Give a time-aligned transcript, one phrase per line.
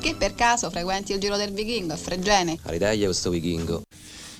[0.00, 2.56] Che per caso frequenti il giro del vichingo a Fregene?
[2.62, 3.82] Aridaglia questo vichingo.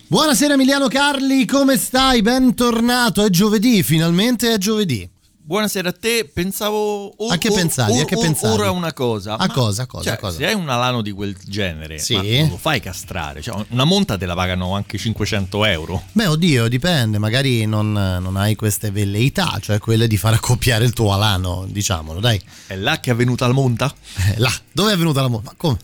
[0.06, 2.22] Buonasera Emiliano Carli, come stai?
[2.22, 5.08] Bentornato, è giovedì, finalmente è giovedì.
[5.52, 7.06] Buonasera a te, pensavo...
[7.06, 8.00] o- A che pensavi?
[8.00, 8.52] A o- che pensavi?
[8.52, 9.38] Ora una cosa.
[9.38, 10.36] A cosa, a cosa, cioè, a cosa?
[10.36, 12.40] Se hai un alano di quel genere, Sì.
[12.40, 13.40] non lo fai castrare.
[13.40, 16.02] Cioè, una monta te la pagano anche 500 euro.
[16.12, 20.92] Beh, oddio, dipende, magari non, non hai queste velleità, cioè quelle di far accoppiare il
[20.92, 22.38] tuo alano, diciamolo, dai.
[22.66, 23.90] È là che è venuta la monta?
[24.16, 25.78] Eh, là, dove è venuta la mo- ma come?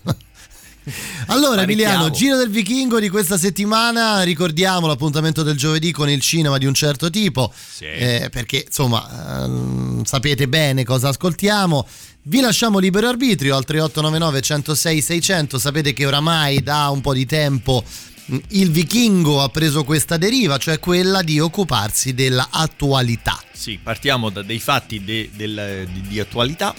[1.26, 6.58] Allora Emiliano, giro del vichingo di questa settimana, ricordiamo l'appuntamento del giovedì con il cinema
[6.58, 7.84] di un certo tipo, Sì.
[7.86, 11.86] eh, perché insomma ehm, sapete bene cosa ascoltiamo.
[12.26, 17.26] Vi lasciamo libero arbitrio al 3899 106 600, sapete che oramai da un po' di
[17.26, 17.82] tempo
[18.26, 23.42] mh, il vichingo ha preso questa deriva, cioè quella di occuparsi dell'attualità.
[23.52, 26.74] Sì, partiamo da dei fatti de- del- di, di attualità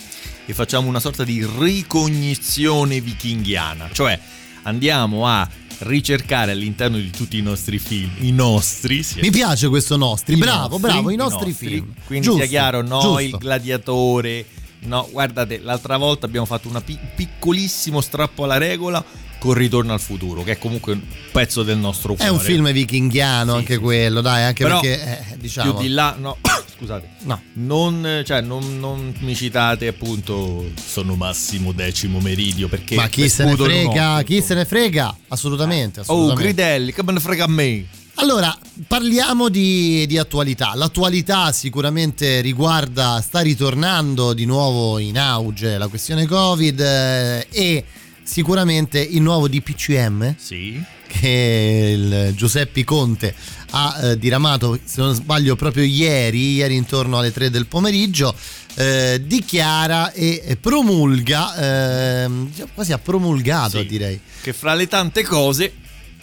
[0.46, 3.90] e facciamo una sorta di ricognizione vichinghiana.
[3.92, 4.18] Cioè
[4.62, 5.48] andiamo a
[5.80, 10.38] ricercare all'interno di tutti i nostri film, i nostri, sì, Mi piace questo nostri, I
[10.38, 11.68] bravo, nostri, bravo, i i nostri, nostri.
[11.68, 11.92] film.
[12.06, 13.18] Quindi Giusto, sia chiaro, no giusto.
[13.20, 14.46] il gladiatore.
[14.78, 16.80] No, guardate, l'altra volta abbiamo fatto un
[17.14, 19.04] piccolissimo strappo alla regola
[19.46, 22.30] con Ritorno al futuro, che è comunque un pezzo del nostro È cuore.
[22.32, 25.88] un film vichinghiano Sì, anche sì, quello, dai, anche Però, perché eh, diciamo Più di
[25.90, 26.36] là, no,
[26.76, 27.08] scusate.
[27.22, 27.40] No.
[27.54, 33.44] Non, cioè, non, non mi citate appunto sono Massimo Decimo Meridio perché Ma chi se
[33.44, 34.22] ne frega?
[34.24, 35.16] Chi se ne frega?
[35.28, 36.42] Assolutamente, Oh, assolutamente.
[36.42, 37.86] Gridelli, che me ne frega a me?
[38.18, 38.56] Allora,
[38.88, 40.72] parliamo di, di attualità.
[40.74, 47.84] L'attualità sicuramente riguarda, sta ritornando di nuovo in auge la questione Covid eh, e
[48.26, 50.82] sicuramente il nuovo DPCM Sì.
[51.06, 53.34] che il Giuseppe Conte
[53.70, 58.34] ha eh, diramato, se non sbaglio, proprio ieri, ieri intorno alle 3 del pomeriggio,
[58.74, 63.86] eh, dichiara e promulga, ehm, quasi ha promulgato Sì.
[63.86, 64.20] direi.
[64.42, 65.72] Che fra le tante cose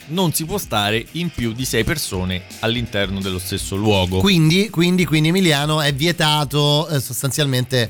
[0.08, 4.20] non si può stare in più di sei persone all'interno dello stesso luogo.
[4.20, 7.90] Quindi, quindi, quindi Emiliano è vietato eh, sostanzialmente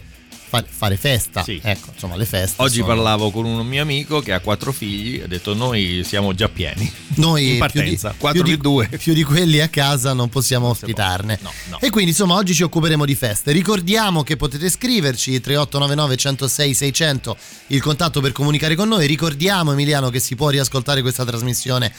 [0.59, 1.43] fa- fare festa.
[1.43, 1.59] Sì.
[1.63, 2.61] Ecco, insomma, le feste.
[2.61, 6.33] Oggi sono- parlavo con un mio amico che ha quattro figli, ha detto noi siamo
[6.35, 6.91] già pieni.
[7.15, 8.87] Noi in partenza, più 4 di, più 2.
[8.87, 11.39] più di- più di quelli a casa non possiamo ospitarne.
[11.41, 11.79] No, no.
[11.79, 13.51] E quindi insomma oggi ci occuperemo di feste.
[13.51, 17.37] Ricordiamo che potete scriverci 3899 106 600
[17.67, 19.05] il contatto per comunicare con noi.
[19.07, 21.91] Ricordiamo Emiliano che si può riascoltare questa trasmissione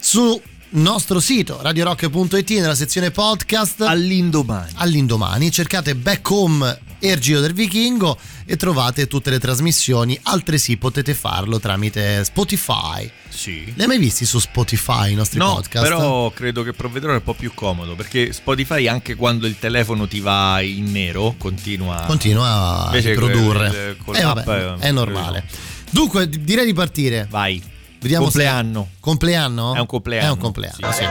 [0.00, 0.40] su
[0.72, 4.70] nostro sito radiorock.it nella sezione podcast All'indomani.
[4.76, 10.76] all'indomani cercate Back Home e il Giro del Vichingo e trovate tutte le trasmissioni altresì
[10.76, 13.64] potete farlo tramite Spotify Sì.
[13.74, 15.82] li hai mai visti su Spotify i nostri No, podcast?
[15.86, 20.06] però credo che provvederò è un po' più comodo perché Spotify anche quando il telefono
[20.06, 25.44] ti va in nero continua continua a quel- con Eh, vabbè, eh, è normale
[25.90, 27.62] dunque direi di partire Vai.
[28.00, 28.88] Vediamo se- compleanno.
[29.00, 29.74] compleanno?
[29.74, 30.26] È un compleanno.
[30.26, 30.98] è un compleanno Sì.
[30.98, 31.04] sì.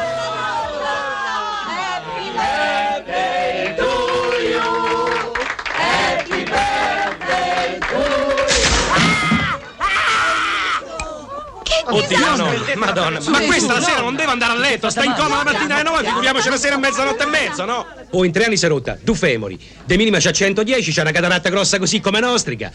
[11.90, 13.20] Oddio, no, madonna.
[13.30, 16.04] Ma questa sera non deve andare a letto, sta in coma la mattina alle 9,
[16.04, 17.86] figuriamoci la sera a mezzanotte e mezza, no?
[18.12, 19.60] Oh, in tre anni si è rotta, due femori.
[19.86, 22.72] De minima c'ha 110, c'ha una cataratta grossa così come nostrica.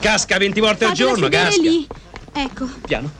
[0.00, 1.60] Casca 20 volte al giorno, casca.
[1.60, 1.86] lì.
[2.32, 2.68] Ecco.
[2.86, 3.10] Piano,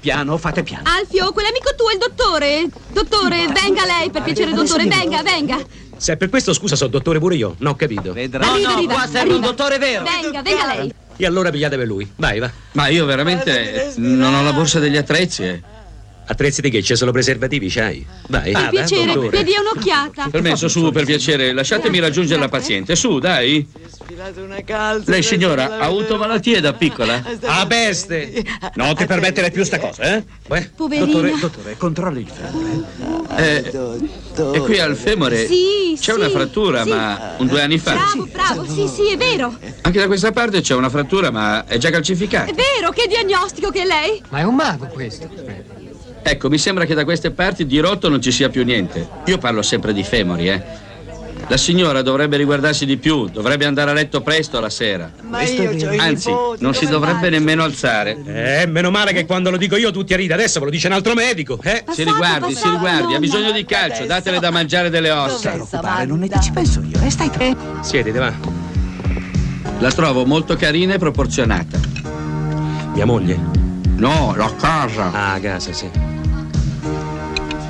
[0.00, 0.84] piano, fate piano.
[0.86, 2.66] Alfio, quell'amico tuo è il dottore.
[2.88, 5.58] Dottore, venga lei, per piacere, dottore, venga, venga.
[5.96, 7.56] Se è per questo, scusa, sono dottore pure io.
[7.58, 8.12] Non ho capito.
[8.12, 9.38] arriva, arriva, arriva.
[9.38, 10.04] dottore vero.
[10.04, 10.92] Venga, venga lei.
[11.20, 12.10] E allora pigliate per lui.
[12.16, 12.50] Vai, va.
[12.72, 15.42] Ma io veramente non ho la borsa degli attrezzi.
[15.42, 15.62] eh.
[16.30, 16.82] Attrezzi di che?
[16.82, 18.04] C'è solo preservativi, c'hai?
[18.28, 18.52] Vai.
[18.52, 19.38] Per piacere, dottore.
[19.38, 20.28] mi dia un'occhiata.
[20.30, 22.94] Permesso, su, per piacere, lasciatemi raggiungere la paziente.
[22.96, 23.66] Su, dai.
[25.06, 27.22] Lei, signora, ha avuto malattie da piccola?
[27.44, 28.44] Ah, peste!
[28.74, 30.24] Non ti permettere più sta cosa, eh?
[30.46, 31.06] Beh, Poverina.
[31.06, 32.86] dottore, dottore, controlli il femore.
[33.36, 36.90] Eh, e qui al femore Sì, c'è sì, una frattura, sì.
[36.90, 37.94] ma un due anni fa.
[37.94, 39.56] Bravo, bravo, sì, sì, è vero.
[39.82, 42.50] Anche da questa parte c'è una frattura, ma è già calcificata.
[42.50, 44.22] È vero, che diagnostico che è lei?
[44.28, 45.28] Ma è un mago questo.
[46.30, 49.08] Ecco, mi sembra che da queste parti di rotto non ci sia più niente.
[49.24, 50.62] Io parlo sempre di femori, eh.
[51.46, 55.10] La signora dovrebbe riguardarsi di più, dovrebbe andare a letto presto la sera.
[55.22, 58.18] Ma io Anzi, non si dovrebbe nemmeno alzare.
[58.26, 60.88] Eh, meno male che quando lo dico io tutti a ridere, adesso ve lo dice
[60.88, 61.82] un altro medico, eh?
[61.90, 65.56] Si riguardi, si riguardi, ha bisogno di calcio, datele da mangiare delle ossa.
[66.06, 67.56] non ne ci penso io, e stai te.
[67.80, 68.32] Siedete, va.
[69.78, 71.80] La trovo molto carina e proporzionata.
[72.92, 73.38] Mia moglie?
[73.96, 75.10] No, la casa.
[75.10, 76.17] Ah, a casa, sì.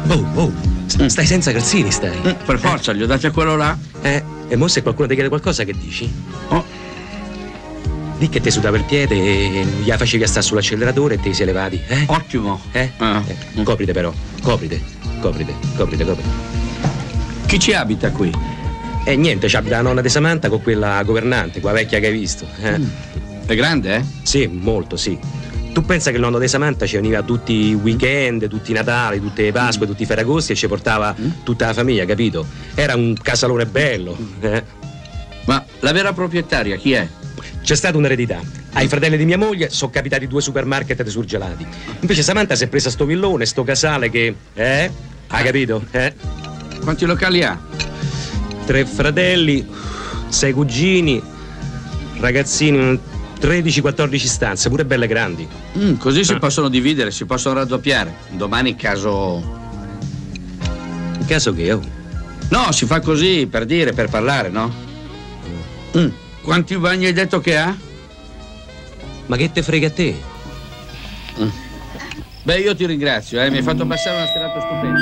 [0.09, 0.53] Oh, oh,
[0.87, 2.17] s- stai senza calzini, stai.
[2.19, 3.77] Mm, per forza, gli ho dati a quello là.
[4.03, 6.11] Eh, e mo se qualcuno ti chiede qualcosa, che dici?
[6.49, 6.65] Oh.
[8.19, 11.81] Di che ti sudava il piede e gli facevi stare sull'acceleratore e ti sei levati,
[11.87, 12.05] eh?
[12.07, 12.61] Ottimo.
[12.73, 12.91] Eh?
[12.99, 13.23] Ah.
[13.27, 14.13] Eh, Coprite però,
[14.43, 14.81] coprite,
[15.21, 16.29] coprite, coprite, coprite.
[17.47, 18.33] Chi ci abita qui?
[19.05, 22.47] E niente, c'abita la nonna di Samantha con quella governante, quella vecchia che hai visto.
[22.61, 22.81] Eh?
[23.47, 24.05] È grande, eh?
[24.23, 25.17] Sì, molto, sì.
[25.73, 29.21] Tu pensa che il nonno di Samantha ci veniva tutti i weekend, tutti i Natali,
[29.21, 32.45] tutte le Pasque, tutti i Ferragosti e ci portava tutta la famiglia, capito?
[32.75, 34.17] Era un casalone bello.
[34.41, 34.63] eh.
[35.45, 37.09] Ma la vera proprietaria chi è?
[37.63, 38.41] C'è stata un'eredità.
[38.73, 41.67] Ai fratelli di mia moglie sono capitati due supermarket di surgelati.
[42.01, 44.35] Invece Samantha si è presa sto villone, sto casale che.
[44.55, 44.91] Eh?
[45.29, 45.85] Hai capito?
[45.91, 46.13] Eh?
[46.83, 47.59] Quanti locali ha?
[48.67, 49.67] Tre fratelli,
[50.29, 51.23] sei cugini,
[52.21, 52.99] ragazzini,
[53.41, 55.47] 13-14 stanze, pure belle grandi.
[55.77, 56.39] Mm, così si Ah.
[56.39, 58.15] possono dividere, si possono raddoppiare.
[58.31, 59.57] Domani in caso.
[61.19, 61.81] In caso che oh.
[62.51, 64.73] No, si fa così per dire, per parlare, no?
[65.97, 66.09] Mm,
[66.43, 67.77] Quanti bagni hai detto che ha?
[69.27, 70.17] Ma che te frega a te?
[72.43, 74.99] Beh, io ti ringrazio, eh, mi hai fatto passare una serata stupenda,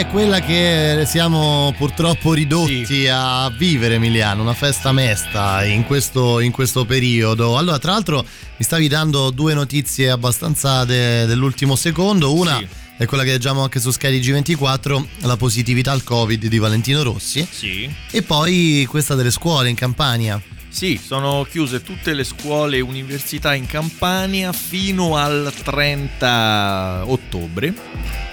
[0.00, 4.40] è quella che siamo purtroppo ridotti a vivere, Emiliano.
[4.40, 7.58] Una festa mesta in questo, in questo periodo.
[7.58, 8.24] Allora, tra l'altro,
[8.56, 12.32] mi stavi dando due notizie abbastanza de- dell'ultimo secondo.
[12.32, 12.56] Una.
[12.56, 12.66] Sì.
[12.96, 17.46] È quella che leggiamo anche su Sky G24, la positività al Covid di Valentino Rossi.
[17.50, 17.94] Sì.
[18.10, 20.40] E poi questa delle scuole in Campania.
[20.70, 27.74] Sì, sono chiuse tutte le scuole e università in Campania fino al 30 ottobre.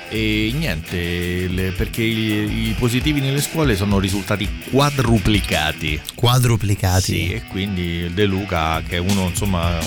[0.09, 5.99] E niente, le- perché i, i positivi nelle scuole sono risultati quadruplicati.
[6.15, 7.01] Quadruplicati.
[7.01, 9.77] Sì, e quindi De Luca, che è uno insomma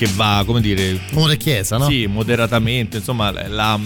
[0.00, 0.98] che va, come dire...
[1.12, 1.86] Uno chiesa, no?
[1.86, 3.78] Sì, moderatamente, insomma, la,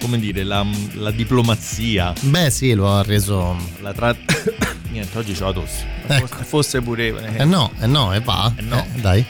[0.00, 2.12] come dire, la, la diplomazia.
[2.20, 3.56] Beh, sì, lo ha reso.
[3.80, 4.14] La tra...
[4.90, 5.84] Niente, oggi c'ho la tosse.
[6.06, 6.26] Ecco.
[6.44, 7.36] Fosse pure...
[7.36, 8.52] Eh no, eh no, e va.
[8.56, 8.86] Eh no.
[8.94, 9.24] Eh, dai.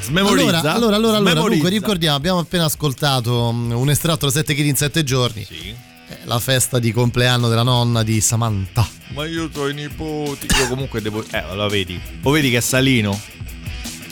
[0.00, 0.58] Smemorizza.
[0.72, 4.64] Allora, allora, allora, allora dunque ricordiamo, abbiamo appena ascoltato mm, un estratto da 7 kg
[4.64, 5.44] in 7 giorni.
[5.44, 5.74] Sì.
[6.08, 8.86] Eh, La festa di compleanno della nonna di Samantha.
[9.14, 10.46] Ma io ho i nipoti.
[10.58, 11.24] Io comunque devo.
[11.30, 12.00] Eh, lo vedi.
[12.22, 13.18] Lo vedi che è salino?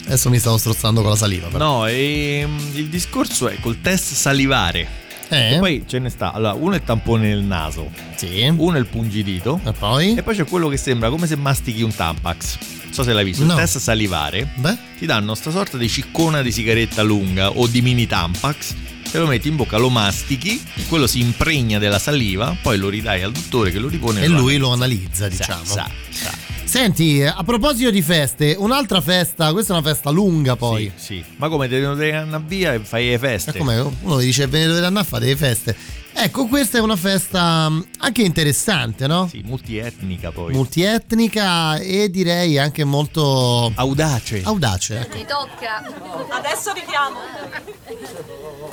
[0.07, 1.49] Adesso mi stavo strozzando con la saliva.
[1.49, 1.79] però.
[1.79, 5.03] No, e il discorso è col test salivare.
[5.29, 5.55] Eh?
[5.55, 6.33] E poi ce ne sta.
[6.33, 7.91] Allora, uno è il tampone nel naso.
[8.17, 8.43] Sì.
[8.55, 9.61] Uno è il pungidito.
[9.65, 10.15] E poi?
[10.15, 12.59] E poi c'è quello che sembra come se mastichi un Tampax.
[12.95, 13.43] So se l'hai visto.
[13.45, 13.55] No.
[13.55, 14.49] Il test salivare.
[14.55, 18.75] Beh, Ti danno sta sorta di ciccona di sigaretta lunga o di mini Tampax.
[19.11, 23.23] Te lo metti in bocca, lo mastichi, quello si impregna della saliva, poi lo ridai
[23.23, 25.65] al dottore che lo ripone e lo lui lo analizza, diciamo.
[25.65, 26.33] Sa, sa.
[26.63, 30.91] Senti, a proposito di feste, un'altra festa, questa è una festa lunga poi.
[30.95, 31.25] Sì, sì.
[31.37, 33.51] Ma come devi andare via e fai le feste?
[33.51, 35.77] È come uno dice ve ne dovete andare a fare delle feste.
[36.17, 39.27] Ecco, questa è una festa mm, anche interessante, no?
[39.29, 40.53] Sì, multietnica poi.
[40.53, 44.41] Multietnica e direi anche molto audace.
[44.45, 45.17] Audace, ecco.
[45.17, 45.83] Mi tocca.
[46.31, 47.19] Adesso vediamo.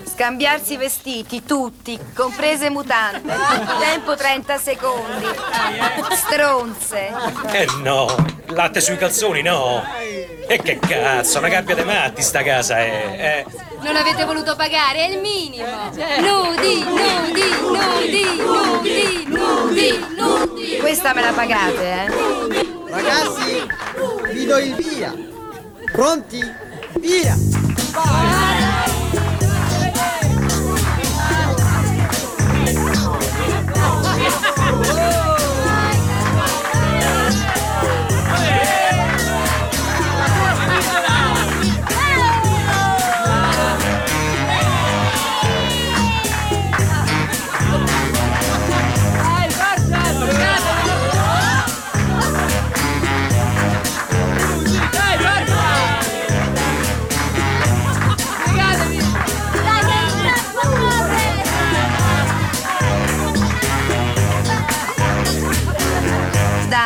[0.06, 3.34] Scambiarsi i vestiti, tutti, comprese mutande.
[3.80, 5.26] Tempo 30 secondi.
[6.16, 7.12] Stronze.
[7.52, 8.08] Eh no,
[8.50, 9.84] latte sui calzoni no.
[10.48, 13.46] E che cazzo, una gabbia dei matti sta casa è.
[13.48, 13.70] eh.
[13.82, 15.90] Non avete voluto pagare, è il minimo.
[15.92, 20.78] Nudi, nudi, nudi, nudi, nudi, nudi.
[20.80, 22.10] Questa me la pagate, eh?
[22.88, 23.68] Ragazzi,
[24.34, 25.14] vi do il via.
[25.92, 26.40] Pronti?
[27.00, 27.36] Via!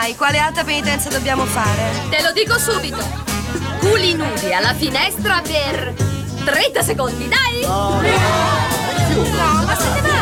[0.06, 1.90] Dai, quale alta penitenza dobbiamo fare?
[2.12, 3.04] Te lo dico subito.
[3.80, 5.96] Culi nudi alla finestra per
[6.46, 7.62] 30 secondi, dai!
[7.62, 8.02] No,
[9.66, 10.15] ma se ne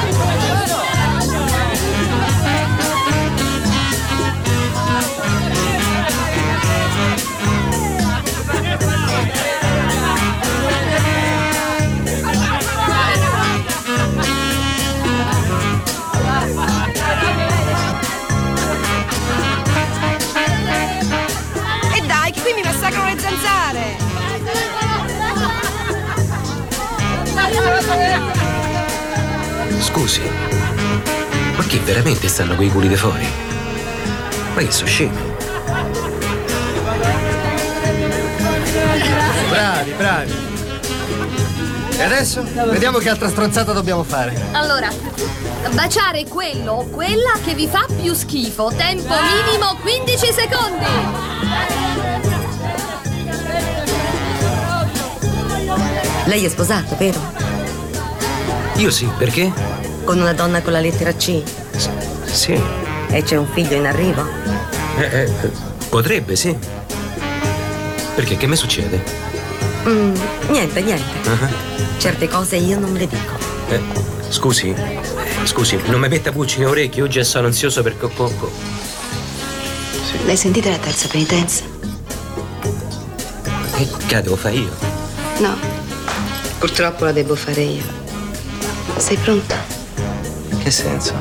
[30.04, 30.30] Scusi,
[31.56, 33.26] ma che veramente stanno quei culi di fuori?
[34.54, 35.18] Ma che sono scemi?
[39.48, 40.34] Bravi, bravi.
[41.96, 42.44] E adesso?
[42.44, 44.38] Vediamo che altra stronzata dobbiamo fare.
[44.52, 44.90] Allora,
[45.72, 48.74] baciare quello o quella che vi fa più schifo.
[48.76, 50.86] Tempo minimo 15 secondi.
[56.26, 57.22] Lei è sposato, vero?
[58.76, 59.73] Io sì, perché?
[60.04, 61.42] Con una donna con la lettera C.
[62.26, 62.60] Sì.
[63.10, 64.26] E c'è un figlio in arrivo?
[64.98, 65.32] Eh, eh,
[65.90, 66.56] potrebbe, sì.
[68.16, 68.38] Perché?
[68.38, 69.02] Che mi succede?
[69.88, 70.14] Mm,
[70.50, 71.30] niente, niente.
[71.30, 71.50] Ah,
[71.98, 73.34] Certe cose io non le dico.
[73.70, 73.82] eh,
[74.30, 75.00] scusi, eh,
[75.46, 78.52] scusi, non mi metta pulci nelle orecchie, oggi sono ansioso per Cocco.
[80.26, 81.64] L'hai sentita la terza penitenza?
[83.78, 84.70] E che la devo fare io?
[85.40, 85.56] No.
[86.60, 87.84] Purtroppo la devo fare io.
[88.98, 89.73] Sei pronta?
[90.64, 91.14] che senso?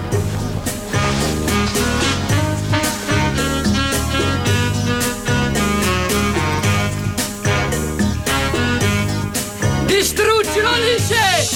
[9.87, 11.51] Distruggilo, dice!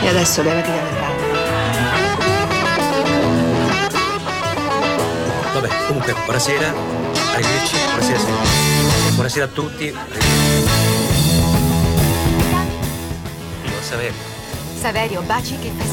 [0.00, 0.96] E adesso levati da
[5.52, 7.07] Vabbè, comunque, buonasera.
[7.32, 8.20] Arrivederci, buonasera,
[9.14, 9.84] buonasera a tutti.
[13.64, 14.14] Io, Saverio.
[14.78, 15.86] Saverio, baci che fai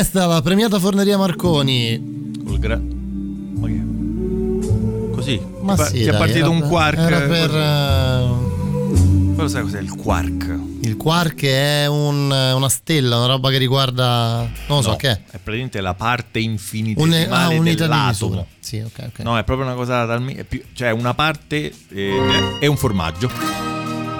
[0.00, 2.32] festa la premiata Forneria Marconi.
[2.42, 3.82] Col gra- Ma che?
[5.12, 5.38] Così?
[5.60, 6.96] Ma ti, sì, ti dai, è partito un quark?
[6.96, 7.50] Era eh, per...
[9.36, 9.46] Uh...
[9.46, 10.58] Sai cos'è il quark?
[10.80, 14.48] Il quark è un, una stella, una roba che riguarda...
[14.68, 15.20] Non lo so no, che è.
[15.32, 18.46] È praticamente la parte infinita un, ah, dell'atomo.
[18.58, 19.24] Sì, ok, okay.
[19.24, 20.06] No, è proprio una cosa...
[20.06, 21.70] Talmi- più, cioè una parte...
[21.90, 23.49] Eh, è un formaggio.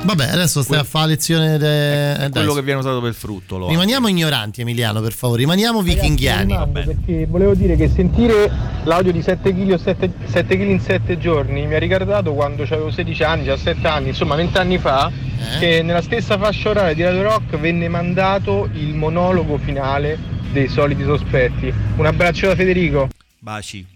[0.03, 1.59] Vabbè, adesso stai a fare lezione.
[1.59, 2.25] De...
[2.25, 3.59] eh, quello che viene usato per frutto.
[3.59, 5.41] Lo Rimaniamo ignoranti, Emiliano, per favore.
[5.41, 6.57] Rimaniamo vichinghiani.
[6.73, 8.51] perché volevo dire che sentire
[8.85, 12.91] l'audio di 7 kg o 7, kg in 7 giorni mi ha ricordato quando avevo
[12.91, 15.13] 16 anni, 17 anni, insomma 20 anni fa,
[15.59, 20.19] che nella stessa fascia oraria di Radio Rock venne mandato il monologo finale
[20.53, 21.73] dei soliti sospetti.
[21.97, 23.09] Un abbraccio da Federico.
[23.39, 23.87] Baci.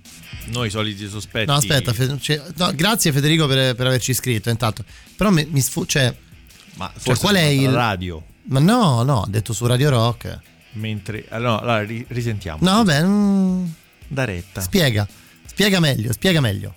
[0.47, 1.47] Noi soliti sospetti.
[1.47, 4.85] No, aspetta, Fe- cioè, no, grazie Federico per, per averci iscritto intanto.
[5.17, 6.15] Però mi, mi sfu- cioè,
[6.75, 8.23] Ma cioè, qual è il radio.
[8.49, 10.39] Ma no, no, ho detto su Radio Rock.
[10.73, 11.25] Mentre.
[11.31, 12.59] Allora, allora, ri- risentiamo.
[12.63, 13.65] No, vabbè, mm,
[14.09, 14.61] Da retta.
[14.61, 15.07] spiega.
[15.47, 16.75] Spiega meglio, spiega meglio.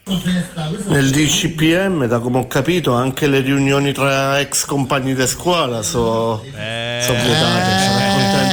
[0.90, 6.44] Nel DCPM, da come ho capito, anche le riunioni tra ex compagni di scuola sono
[6.44, 7.00] Eh.
[7.04, 7.86] so vietate.
[7.86, 7.98] Sono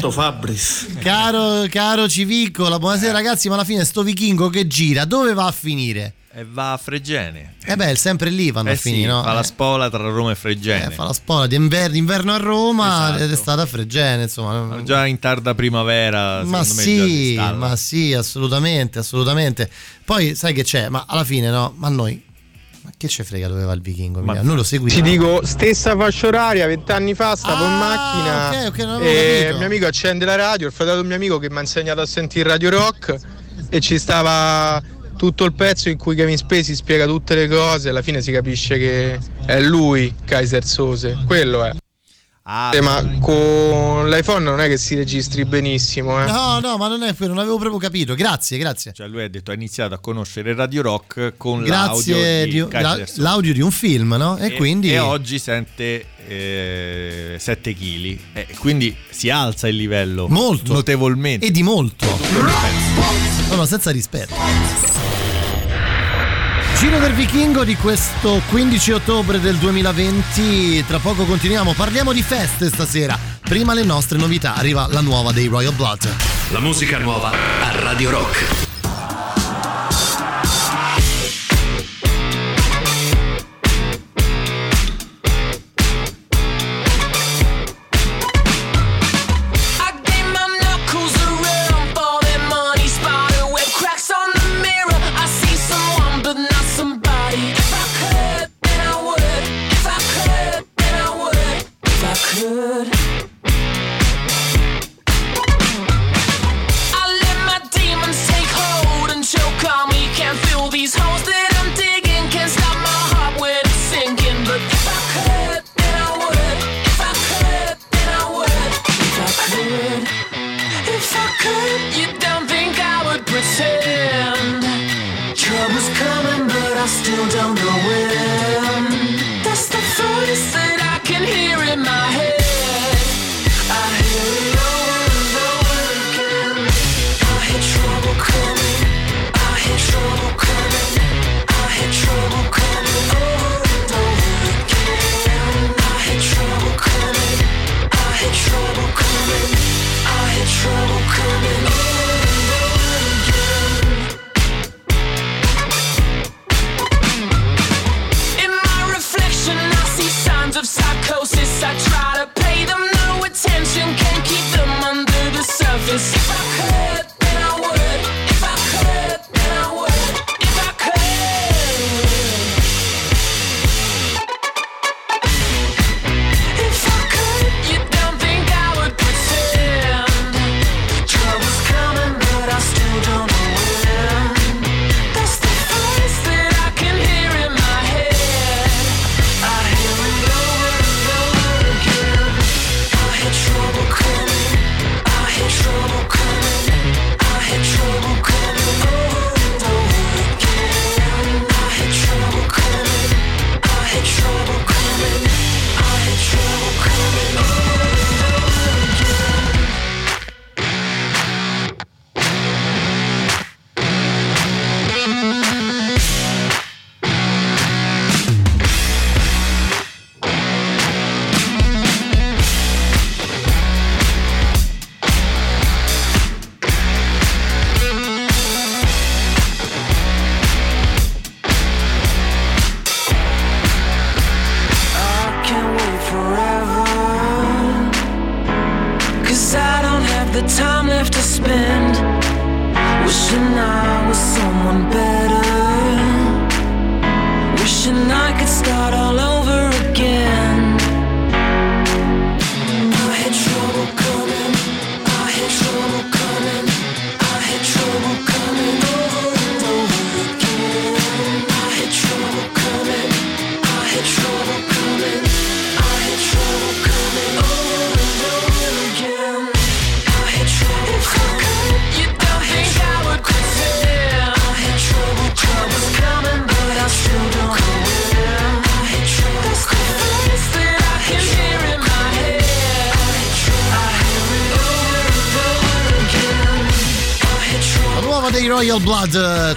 [0.05, 0.87] contento Fabris.
[1.01, 5.53] Caro, caro Civicola, buonasera ragazzi, ma alla fine sto vichingo che gira, dove va a
[5.53, 6.15] finire?
[6.37, 7.55] E va a Fregene.
[7.65, 9.23] Eh beh, sempre lì vanno Eh a sì, finire, no?
[9.23, 9.45] fa la Eh.
[9.45, 10.87] spola tra Roma e Fregene.
[10.87, 13.23] Eh, fa la spola di inver- d'inverno a Roma Esatto.
[13.23, 14.83] ed è stata a Fregene, insomma.
[14.83, 19.71] Già in tarda primavera, Ma sì, ma sì, assolutamente, assolutamente.
[20.05, 20.89] Poi sai che c'è?
[20.89, 22.21] Ma alla fine no, ma noi
[22.85, 24.19] ma che ce frega dove va il vichingo?
[24.19, 24.47] Emiliano?
[24.47, 25.03] Noi lo seguiamo.
[25.03, 29.25] Ti dico, stessa fascia oraria, vent'anni fa stavo in macchina ok, ok, non avevo e
[29.25, 29.51] capito.
[29.51, 32.03] il mio amico accende la radio, il fratello del mio amico che mi ha insegnato
[32.03, 33.17] a sentire Radio Rock
[33.71, 34.83] e ci stava
[35.17, 38.77] tutto il pezzo in cui Kevin Spacey spiega tutte le cose, alla fine si capisce
[38.77, 41.73] che è lui Kaiser Sose, quello è.
[42.47, 46.27] Ah, Eh, ma con l'iPhone non è che si registri benissimo, eh.
[46.27, 48.15] No, no, ma non è quello, non avevo proprio capito.
[48.15, 48.93] Grazie, grazie.
[48.93, 52.67] Cioè lui ha detto ha iniziato a conoscere Radio Rock con l'audio Grazie di, di,
[52.71, 54.37] la- l'audio di un film, no?
[54.37, 60.75] E, quindi e oggi sente eh, 7 kg e quindi si alza il livello Molto.
[60.75, 62.05] notevolmente e di molto.
[63.49, 64.35] No, no, senza rispetto.
[66.85, 70.85] Giro del Vichingo di questo 15 ottobre del 2020.
[70.85, 71.73] Tra poco continuiamo.
[71.73, 73.19] Parliamo di feste stasera.
[73.41, 74.55] Prima le nostre novità.
[74.55, 76.15] Arriva la nuova dei Royal Blood.
[76.51, 78.74] La musica nuova a Radio Rock.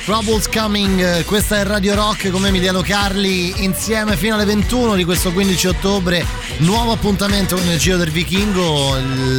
[0.08, 5.04] Troubles Coming, eh, questa è Radio Rock come Emiliano Carli insieme fino alle 21 di
[5.04, 6.26] questo 15 ottobre,
[6.60, 8.96] nuovo appuntamento con il Giro del Vichingo,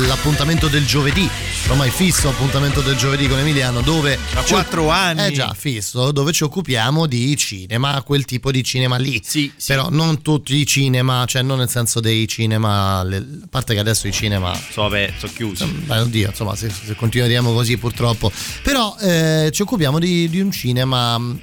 [0.06, 1.26] l'appuntamento del giovedì,
[1.68, 4.18] ormai fisso appuntamento del giovedì con Emiliano dove...
[4.32, 5.26] Da quattro anni.
[5.26, 9.20] Eh già, fisso, dove ci occupiamo di cinema, quel tipo di cinema lì.
[9.22, 13.74] Sì, Però non tutti i cinema, cioè non nel senso dei cinema, le- a parte
[13.74, 14.54] che adesso i cinema...
[14.54, 15.64] So, vabbè, sono chiusi.
[15.66, 18.32] Beh, oddio, insomma, se, se continueremo così purtroppo.
[18.62, 21.40] Però eh, ci occupiamo di, di un cinema mh,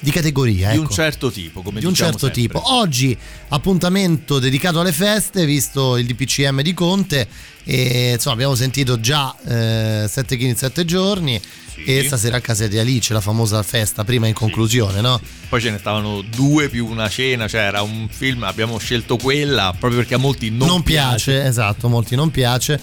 [0.00, 0.70] di categoria.
[0.70, 0.94] Di un ecco.
[0.94, 2.42] certo tipo, come Di un diciamo certo sempre.
[2.42, 2.74] tipo.
[2.74, 3.16] Oggi
[3.48, 7.28] appuntamento dedicato alle feste, visto il DPCM di Conte.
[7.64, 11.40] E insomma, abbiamo sentito già 7 kg in 7 giorni.
[11.84, 15.20] E stasera a casa di Alice, la famosa festa, prima in conclusione, no?
[15.48, 19.74] Poi ce ne stavano due più una cena, cioè era un film, abbiamo scelto quella
[19.76, 22.78] proprio perché a molti non, non piace, esatto, a molti non piace.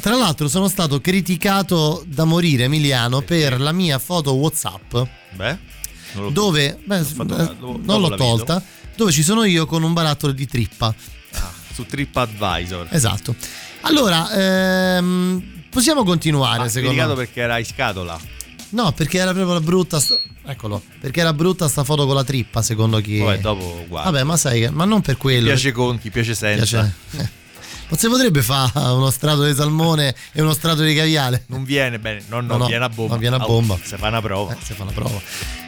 [0.00, 4.96] Tra l'altro sono stato criticato da morire Emiliano per la mia foto WhatsApp
[5.32, 5.58] Beh,
[6.14, 8.16] non l'ho dove beh, fatto- eh, non l'ho la vedo.
[8.16, 8.62] tolta,
[8.96, 10.94] dove ci sono io con un barattolo di trippa.
[11.72, 12.88] su TripAdvisor.
[12.90, 13.34] Esatto.
[13.82, 14.30] Allora,
[14.96, 17.14] ehm, possiamo continuare Ah, secondo me.
[17.14, 18.18] perché era in scatola.
[18.70, 22.24] No, perché era proprio la brutta sta- Eccolo, perché era brutta sta foto con la
[22.24, 24.10] trippa secondo chi Poi dopo guarda.
[24.10, 25.46] Vabbè, ma sai che ma non per quello.
[25.46, 26.90] piace con, chi piace senza.
[27.10, 27.30] Piace-
[27.90, 31.42] Non si potrebbe fare uno strato di salmone e uno strato di caviale?
[31.48, 33.10] Non viene bene, no, no, No, no, viene a bomba.
[33.10, 33.78] non viene a Oh, bomba.
[33.82, 34.56] se fa una prova.
[34.62, 35.20] si fa una prova.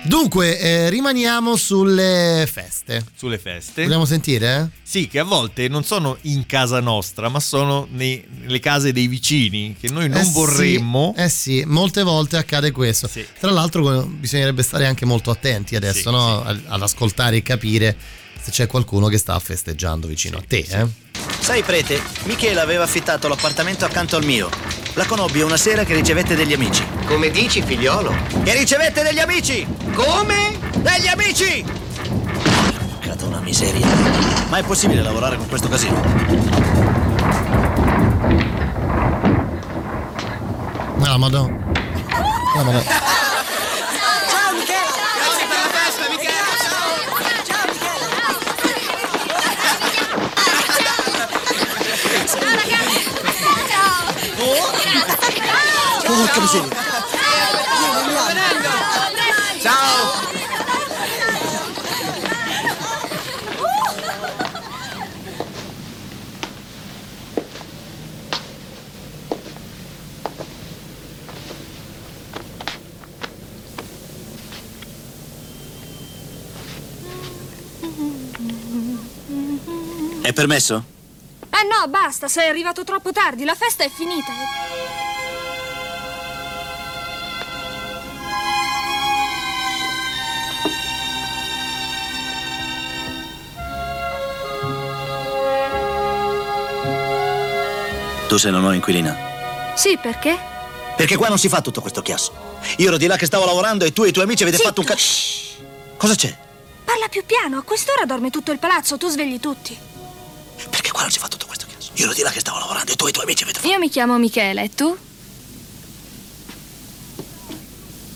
[0.04, 3.04] Dunque, eh, rimaniamo sulle feste.
[3.16, 3.82] Sulle feste.
[3.82, 4.56] Vogliamo sentire?
[4.72, 4.80] eh?
[4.84, 9.08] Sì, che a volte non sono in casa nostra, ma sono nei- nelle case dei
[9.08, 11.14] vicini, che noi non Eh sì, vorremmo.
[11.16, 13.10] eh sì, molte volte accade questo.
[13.40, 16.42] Tra l'altro bisognerebbe stare anche molto attenti adesso Sì, no?
[16.44, 17.96] Ad ascoltare e capire
[18.42, 20.66] se c'è qualcuno che sta festeggiando vicino a te.
[20.68, 20.86] Eh?
[21.40, 24.50] Sai, prete, Michele aveva affittato l'appartamento accanto al mio.
[24.94, 26.84] La conobbi una sera che ricevette degli amici.
[27.06, 28.14] Come dici, figliolo?
[28.42, 29.66] Che ricevette degli amici!
[29.94, 30.58] Come?
[30.76, 31.64] Degli amici!
[33.22, 33.86] Porca una miseria.
[34.48, 36.00] Ma è possibile lavorare con questo casino?
[40.98, 41.60] No, ma no.
[42.56, 42.82] No,
[54.42, 56.02] Ciao!
[56.04, 56.68] Porca miseria.
[59.60, 60.30] Ciao!
[80.22, 80.91] È permesso?
[81.54, 84.32] Eh no, basta, sei arrivato troppo tardi, la festa è finita.
[98.26, 99.14] Tu sei la nuova inquilina.
[99.74, 100.38] Sì, perché?
[100.96, 102.32] Perché qua non si fa tutto questo chiasso.
[102.78, 104.80] Io ero di là che stavo lavorando e tu e i tuoi amici avete fatto
[104.80, 105.60] un cazzo.
[105.98, 106.34] Cosa c'è?
[106.82, 109.91] Parla più piano, a quest'ora dorme tutto il palazzo, tu svegli tutti.
[111.02, 111.90] Non si fa tutto questo chiasso.
[111.94, 113.72] Io ero di là che stavo lavorando e tu e i tuoi amici avete fatto.
[113.72, 114.96] Io mi chiamo Michele, e tu?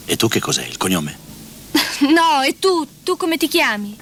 [0.04, 0.64] E tu che cos'è?
[0.64, 1.18] Il cognome?
[1.98, 2.86] No, e tu?
[3.02, 3.96] Tu come ti chiami?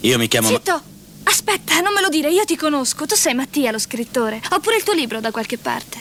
[0.00, 0.48] Io mi chiamo.
[0.48, 0.80] Zitto!
[1.24, 3.04] Aspetta, non me lo dire, io ti conosco.
[3.04, 4.40] Tu sei Mattia, lo scrittore.
[4.50, 6.00] Ho pure il tuo libro da qualche parte.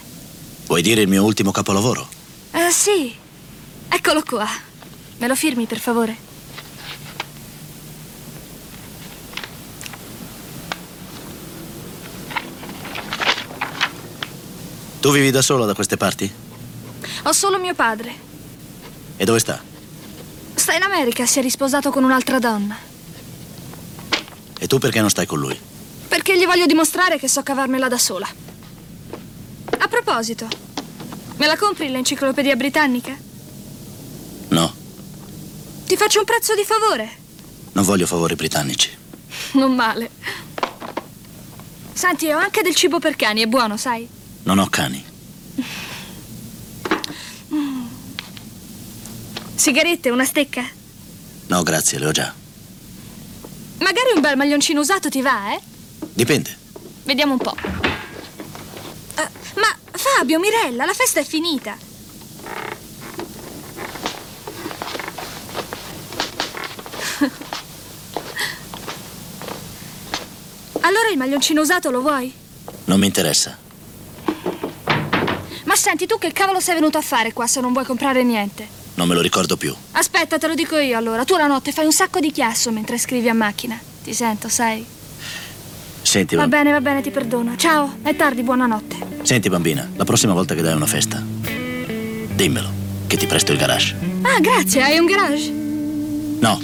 [0.67, 2.07] Vuoi dire il mio ultimo capolavoro?
[2.51, 3.13] Ah, sì.
[3.89, 4.47] Eccolo qua.
[5.17, 6.29] Me lo firmi, per favore?
[15.01, 16.31] Tu vivi da solo da queste parti?
[17.23, 18.13] Ho solo mio padre.
[19.17, 19.59] E dove sta?
[20.53, 22.77] Sta in America, si è risposato con un'altra donna.
[24.59, 25.59] E tu perché non stai con lui?
[26.07, 28.27] Perché gli voglio dimostrare che so cavarmela da sola.
[29.79, 30.47] A proposito,
[31.37, 33.17] me la compri l'enciclopedia britannica?
[34.49, 34.73] No,
[35.87, 37.09] Ti faccio un prezzo di favore.
[37.73, 38.95] non voglio favori britannici.
[39.53, 40.11] Non male.
[41.93, 44.07] Senti, ho anche del cibo per cani, è buono, sai?
[44.43, 45.03] Non ho cani.
[49.55, 50.67] Sigarette, una stecca?
[51.47, 52.33] No, grazie, le ho già.
[53.79, 55.59] Magari un bel maglioncino usato ti va, eh?
[56.13, 56.57] Dipende.
[57.03, 57.55] Vediamo un po'.
[57.55, 61.77] Eh, ma Fabio, Mirella, la festa è finita.
[70.81, 72.33] allora il maglioncino usato lo vuoi?
[72.85, 73.60] Non mi interessa.
[75.81, 78.67] Senti, tu che cavolo sei venuto a fare qua se non vuoi comprare niente?
[78.93, 79.73] Non me lo ricordo più.
[79.93, 81.25] Aspetta, te lo dico io allora.
[81.25, 83.79] Tu la notte fai un sacco di chiasso mentre scrivi a macchina.
[84.03, 84.85] Ti sento, sai?
[86.03, 87.55] Senti, Va bene, va bene, ti perdono.
[87.57, 89.23] Ciao, è tardi, buonanotte.
[89.23, 92.69] Senti, bambina, la prossima volta che dai una festa, dimmelo,
[93.07, 93.95] che ti presto il garage.
[94.21, 95.49] Ah, grazie, hai un garage?
[95.49, 96.59] No,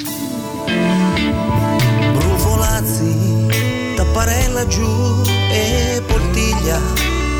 [2.14, 6.80] Brufolazzi, tapparella giù e portiglia,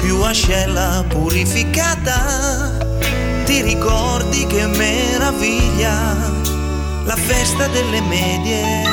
[0.02, 2.78] più ascella purificata.
[3.46, 6.16] Ti ricordi che meraviglia
[7.04, 8.86] la festa delle medie?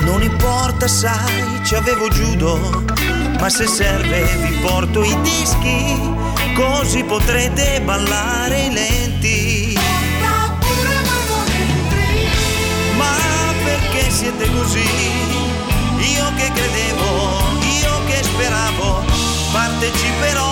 [0.00, 2.84] Non importa, sai, ci avevo judo,
[3.38, 5.98] ma se serve vi porto i dischi,
[6.54, 9.78] così potrete ballare i lenti.
[12.96, 13.14] Ma
[13.64, 14.88] perché siete così?
[15.98, 17.55] Io che credevo,
[18.36, 19.02] speravo,
[19.50, 20.44] parteciperò,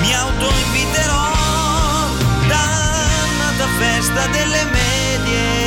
[0.00, 1.28] mi autoinviterò,
[2.46, 5.58] dannata festa delle medie.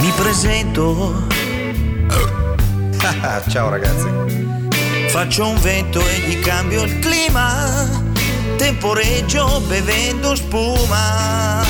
[0.00, 0.12] Mi
[3.24, 3.50] presento.
[3.50, 4.08] Ciao ragazzi.
[5.08, 7.88] Faccio un vento e gli cambio il clima.
[8.56, 11.62] Temporeggio bevendo spuma.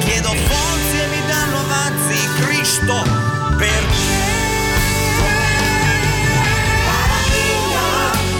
[0.00, 2.94] Chiedo forze e mi danno avanzi Cristo
[3.56, 3.86] perché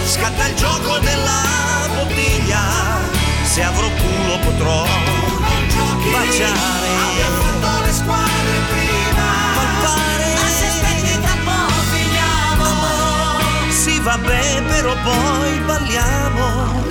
[0.05, 2.61] scatta il gioco della bottiglia.
[3.43, 4.85] Se avrò culo potrò
[6.11, 6.87] baciare.
[7.39, 9.27] fatto le squadre prima.
[9.55, 10.28] Palpare.
[14.09, 16.45] Vabbè però poi balliamo.
[16.65, 16.83] Non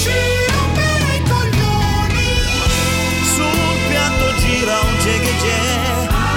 [0.00, 0.18] ci
[0.54, 2.30] rompere i coglioni.
[3.34, 5.34] Sul piatto gira un jeghe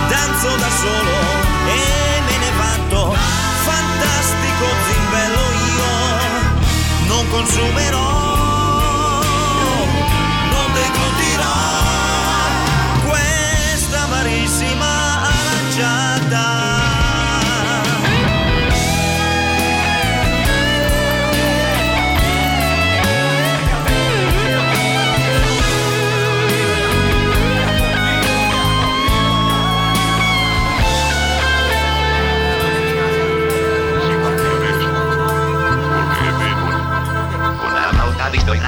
[0.10, 1.18] danzo da solo
[1.76, 3.16] e me ne vanto.
[3.66, 5.92] Fantastico zimbello io,
[7.08, 8.17] non consumerò,
[38.48, 38.60] Estoy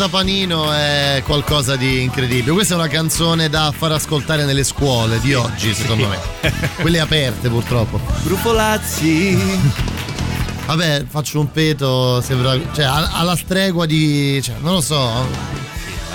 [0.00, 2.52] Forza Panino è qualcosa di incredibile.
[2.52, 6.18] Questa è una canzone da far ascoltare nelle scuole di oggi, secondo me.
[6.80, 8.00] Quelle aperte, purtroppo.
[8.22, 9.36] Grupolazzi.
[10.64, 12.58] Vabbè, faccio un peto, sembra.
[12.72, 14.40] cioè, alla stregua di.
[14.42, 15.26] cioè, non lo so.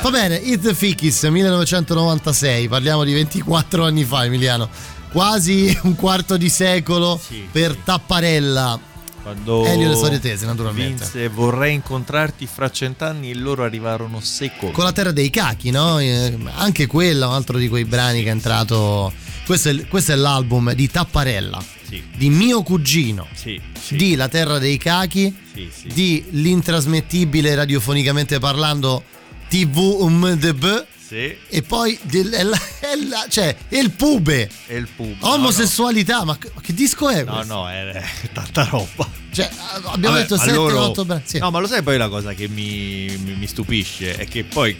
[0.01, 4.67] Va bene, It's the Fikis 1996, parliamo di 24 anni fa, Emiliano.
[5.11, 7.21] Quasi un quarto di secolo
[7.51, 8.93] per Tapparella.
[9.25, 11.01] Quando Elio le storie tese, naturalmente.
[11.03, 14.71] Vinse vorrei incontrarti fra cent'anni e loro arrivarono secondi.
[14.71, 15.97] Con la terra dei cachi, no?
[15.97, 19.11] Eh, Anche quello, un altro di quei brani che è entrato.
[19.43, 22.03] Questo è, questo è l'album di Tapparella, Sì.
[22.15, 23.59] di mio cugino, Sì,
[23.89, 25.87] di La terra dei cachi, sì, sì.
[25.87, 29.03] di l'intrasmettibile radiofonicamente parlando
[29.49, 31.35] TV UMDB Sì.
[31.49, 34.49] e poi del, è la- è la- cioè, è il pube.
[34.67, 35.15] E il pub.
[35.21, 37.53] Omosessualità, Ma, che- ma che disco è No, questo?
[37.53, 38.03] no, è
[38.33, 39.07] tanta roba.
[39.31, 39.49] Cioè,
[39.83, 41.21] abbiamo Vabbè, detto ma 7 loro- 8 brani.
[41.25, 41.37] Sì.
[41.39, 44.75] No, ma lo sai poi la cosa che mi, mi- mi stupisce è che poi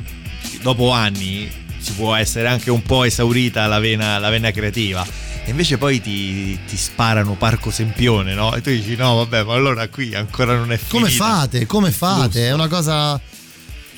[0.62, 5.06] dopo anni si può essere anche un po' esaurita la vena, la vena creativa.
[5.44, 8.56] E invece poi ti, ti sparano Parco Sempione, no?
[8.56, 10.98] E tu dici no, vabbè, ma allora qui ancora non è finita.
[10.98, 11.66] Come fate?
[11.68, 12.48] Come fate?
[12.48, 13.22] È una cosa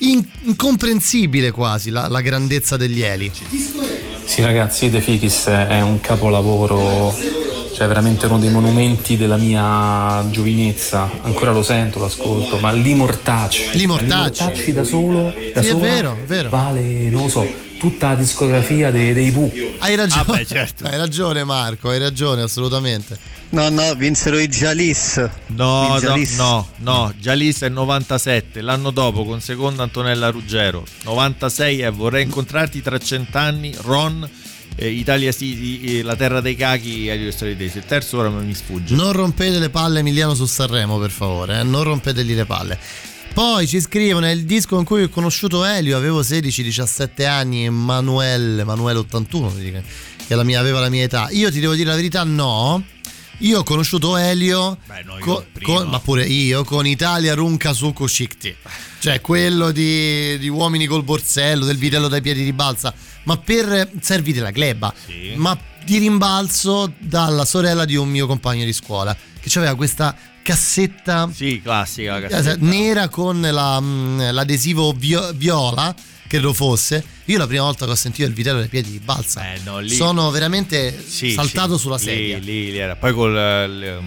[0.00, 3.30] incomprensibile quasi la, la grandezza degli eli.
[4.24, 7.16] Sì ragazzi, The Fikis è un capolavoro,
[7.74, 13.70] cioè veramente uno dei monumenti della mia giovinezza, ancora lo sento, lo ascolto, ma l'Imortacci,
[13.72, 14.72] L'Imortacci.
[14.72, 16.48] da solo, da Sì, è sola, vero, è vero.
[16.50, 17.46] vale, non lo so,
[17.78, 19.50] tutta la discografia dei, dei Pooh.
[19.78, 20.20] Hai ragione.
[20.20, 20.84] Ah, beh, certo.
[20.84, 23.18] Hai ragione Marco, hai ragione assolutamente.
[23.50, 25.16] No, no, vinsero i Jalis.
[25.46, 26.36] No, I no, Jalis.
[26.36, 32.82] no, no, Gialissa è 97, l'anno dopo con seconda Antonella Ruggero, 96 è Vorrei incontrarti
[32.82, 34.28] tra cent'anni, Ron,
[34.76, 37.78] eh, Italia City, La terra dei cachi, Storie Tese.
[37.78, 38.94] Il terzo ora mi sfugge.
[38.94, 41.62] Non rompete le palle Emiliano su Sanremo, per favore, eh?
[41.62, 42.78] non rompetegli le palle.
[43.32, 48.62] Poi ci scrivono: è il disco in cui ho conosciuto Elio, avevo 16-17 anni, Emanuele,
[48.62, 49.82] Emanuele 81, mi dica,
[50.26, 51.28] che la mia- aveva la mia età.
[51.30, 52.82] Io ti devo dire la verità, no.
[53.42, 54.78] Io ho conosciuto Elio,
[55.20, 58.56] co- con- ma pure io, con Italia Runca Suco Shikti,
[58.98, 62.92] cioè quello di, di Uomini col Borsello, del vitello dai piedi di balsa,
[63.24, 64.92] ma per servire la gleba,
[65.36, 65.56] ma
[65.88, 71.60] di rimbalzo dalla sorella di un mio compagno di scuola, che aveva questa cassetta Sì,
[71.62, 72.56] classica la eh, cassetta.
[72.60, 75.94] nera con la, mm, l'adesivo vio- viola
[76.26, 79.52] credo fosse io la prima volta che ho sentito il vitello dai piedi di balsa
[79.54, 82.96] Eh, no, lì- sono veramente Sì, saltato sì, sulla lì- sedia Lì, lì era.
[82.96, 84.02] Poi con il,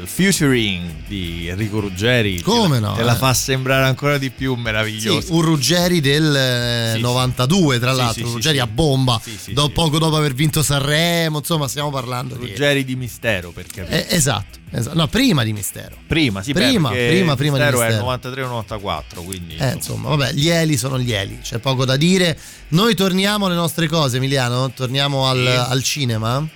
[0.00, 2.36] il featuring di Enrico Ruggeri.
[2.36, 3.18] te Come la- no, Te la eh.
[3.18, 5.32] fa sembrare ancora di più Sì, meraviglioso.
[5.34, 7.02] un Ruggeri del eh, Sì, sì.
[7.02, 8.60] 92 tra Sì, l'altro sì, sì, Ruggeri sì.
[8.62, 9.70] a bomba Sì, sì, do- sì.
[9.70, 14.08] poco dopo aver vinto Sanremo insomma stiamo parlando di Ruggeri di Mistero, per capire.
[14.08, 14.96] Eh, esatto, esatto.
[14.96, 18.60] no prima di Mistero Prima, sì, prima, prima, prima di Mistero è il Mistero.
[18.60, 19.56] 93-94, quindi...
[19.56, 22.38] Eh, insomma, vabbè, gli eli sono gli eli, c'è poco da dire.
[22.68, 24.72] Noi torniamo alle nostre cose, Emiliano.
[24.72, 25.70] Torniamo al, Sì.
[25.72, 26.48] al cinema.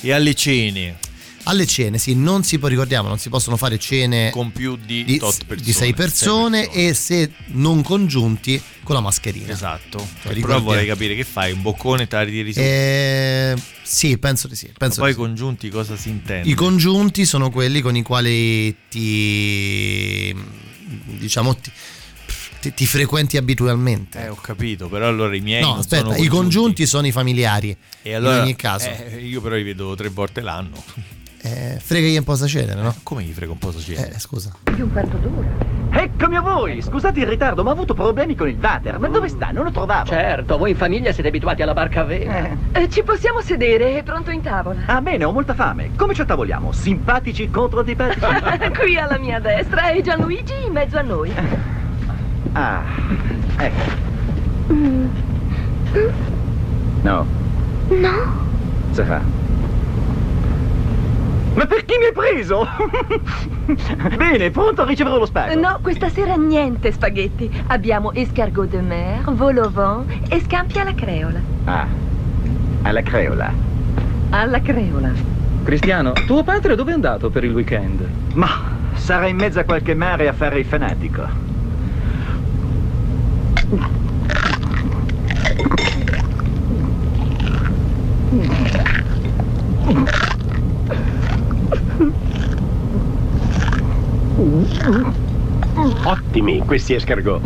[0.00, 0.98] E alle cene.
[1.48, 5.04] Alle cene, sì, non si può, ricordiamo, non si possono fare cene con più di,
[5.04, 9.52] di, persone, di sei persone e se non congiunti con la mascherina.
[9.52, 10.04] Esatto.
[10.22, 12.58] Cioè, Però vorrei capire che fai, un boccone te la ritiri su.
[12.58, 14.72] Eh, sì, penso di sì.
[14.76, 15.20] Penso poi di sì.
[15.20, 16.50] congiunti cosa si intende?
[16.50, 20.34] I congiunti sono quelli con i quali ti
[21.18, 21.70] diciamo ti,
[22.60, 24.24] ti- ti frequenti abitualmente.
[24.24, 27.12] Eh, ho capito, però allora i miei No, non aspetta, sono i congiunti sono i
[27.12, 27.76] familiari.
[28.02, 28.88] E allora, in ogni caso.
[28.88, 30.82] eh, io però li vedo tre volte l'anno.
[31.46, 32.92] Eh, fregagli un po' cedere, no?
[33.04, 34.14] Come gli frega un po' cedere?
[34.14, 34.50] Eh, scusa.
[34.64, 35.46] Più un quarto d'ora.
[36.02, 36.82] Eccomi a voi!
[36.82, 38.98] Scusate il ritardo, ma ho avuto problemi con il water.
[38.98, 39.52] Ma dove sta?
[39.52, 40.08] Non lo trovavo.
[40.10, 42.48] Certo, voi in famiglia siete abituati alla barca a vela.
[42.72, 43.96] Eh, ci possiamo sedere?
[43.98, 44.80] È pronto in tavola.
[44.86, 45.90] Ah, bene, ho molta fame.
[45.94, 46.72] Come ci attavoliamo?
[46.72, 48.26] Simpatici contro antipatici?
[48.76, 51.32] Qui alla mia destra e Gianluigi in mezzo a noi.
[52.52, 52.82] Ah,
[53.58, 54.04] ecco.
[57.02, 57.26] No,
[57.90, 58.44] No?
[58.90, 59.20] si fa.
[61.54, 62.66] Ma per chi mi hai preso?
[64.16, 65.58] Bene, pronto a ricevere lo spago.
[65.58, 67.50] No, questa sera niente spaghetti.
[67.68, 71.40] Abbiamo escargot de mer, vol au vent e scampi alla creola.
[71.64, 71.86] Ah,
[72.82, 73.50] alla creola.
[74.30, 75.10] Alla creola.
[75.64, 78.06] Cristiano, tuo padre dove è andato per il weekend?
[78.34, 78.48] Ma
[78.94, 81.22] sarà in mezzo a qualche mare a fare il fanatico.
[96.04, 97.42] Ottimi questi escargot.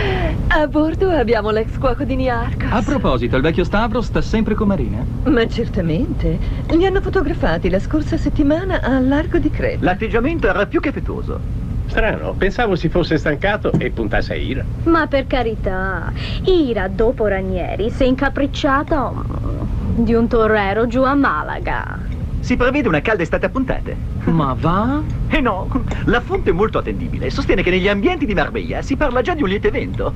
[0.52, 2.72] A bordo abbiamo l'ex cuoco di Niarcos.
[2.72, 5.04] A proposito, il vecchio Stavro sta sempre con Marina?
[5.26, 6.38] Ma certamente.
[6.70, 9.84] Li hanno fotografati la scorsa settimana al largo di Creta.
[9.84, 11.38] L'atteggiamento era più che affettuoso.
[11.86, 14.64] Strano, pensavo si fosse stancato e puntasse a Ira.
[14.84, 21.14] Ma per carità, Ira, dopo Ranieri, si è incapricciata mm, di un torero giù a
[21.14, 22.09] Malaga.
[22.40, 23.96] Si prevede una calda estate a puntate.
[24.24, 25.02] Ma va?
[25.28, 25.68] Eh no,
[26.04, 27.30] la fonte è molto attendibile.
[27.30, 30.12] Sostiene che negli ambienti di Marbella si parla già di un lieto evento.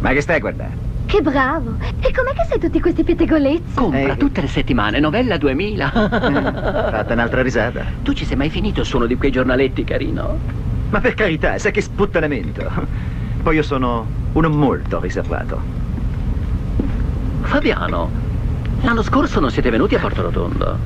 [0.00, 0.82] Ma che stai a guardare?
[1.06, 1.76] Che bravo!
[2.00, 3.74] E com'è che sai tutti questi pettegolezzi?
[3.74, 5.90] Compra tutte le settimane, novella 2000.
[5.90, 7.84] Fatta un'altra risata.
[8.02, 10.38] Tu ci sei mai finito su uno di quei giornaletti, carino?
[10.90, 12.70] Ma per carità, sai che sputtanamento.
[13.42, 15.60] Poi io sono uno molto riservato.
[17.42, 18.10] Fabiano,
[18.84, 20.78] l'anno scorso non siete venuti a Porto Rotondo.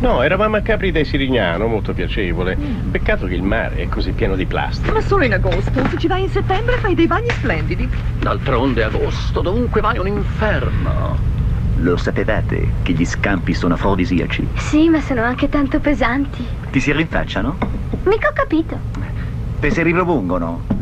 [0.00, 2.56] No, eravamo a Capri del Sirignano, molto piacevole.
[2.90, 4.92] Peccato che il mare è così pieno di plastica.
[4.92, 5.72] Ma solo in agosto.
[5.88, 7.88] Se ci vai in settembre fai dei bagni splendidi.
[8.20, 11.16] D'altronde agosto, dovunque vai è un inferno.
[11.78, 14.46] Lo sapevate che gli scampi sono afrodisiaci?
[14.56, 16.46] Sì, ma sono anche tanto pesanti.
[16.70, 17.56] Ti si rinfacciano?
[18.04, 18.78] Mica ho capito.
[19.58, 20.74] Te si ripropongono?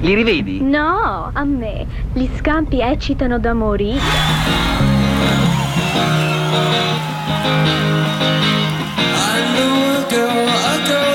[0.00, 0.60] Li rivedi?
[0.60, 1.86] No, a me.
[2.12, 4.00] Gli scampi eccitano da morire.
[9.28, 11.05] I know a girl, a girl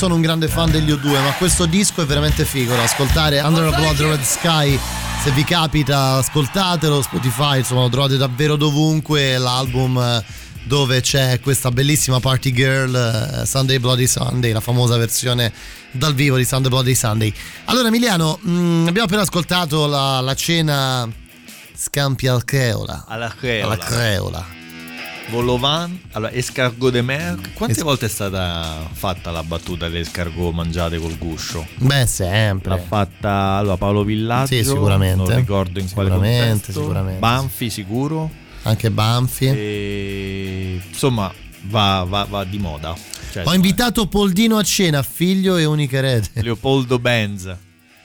[0.00, 3.38] sono un grande fan degli O2, ma questo disco è veramente figo da ascoltare.
[3.40, 4.80] Under a Blood Red Sky,
[5.22, 7.02] se vi capita, ascoltatelo.
[7.02, 9.36] Spotify, insomma, lo trovate davvero dovunque.
[9.36, 10.24] L'album eh,
[10.62, 12.94] dove c'è questa bellissima Party Girl,
[13.42, 15.52] eh, Sunday Bloody Sunday, la famosa versione
[15.90, 17.30] dal vivo di Sunday Bloody Sunday.
[17.66, 21.06] Allora, Emiliano, mh, abbiamo appena ascoltato la, la cena
[21.76, 23.04] Scampi al Creola.
[23.06, 23.74] Alla creola.
[23.74, 24.59] Alla Creola.
[25.30, 27.38] Volovan, allora escargot de mer.
[27.54, 31.66] Quante Es- volte è stata fatta la battuta delle escargot mangiate col guscio?
[31.78, 32.70] Beh, sempre.
[32.70, 34.54] L'ha fatta allora, Paolo Villaggio.
[34.54, 35.16] Sì, sicuramente.
[35.30, 36.80] Non ricordo in quale Sicuramente, contesto.
[36.80, 37.18] sicuramente.
[37.20, 38.30] Banfi sicuro.
[38.62, 39.46] Anche Banfi.
[39.46, 41.32] E, insomma,
[41.68, 42.94] va, va- va di moda.
[43.32, 46.28] Cioè, Ho invitato Poldino a cena, figlio e unico erede.
[46.42, 47.54] Leopoldo Benz.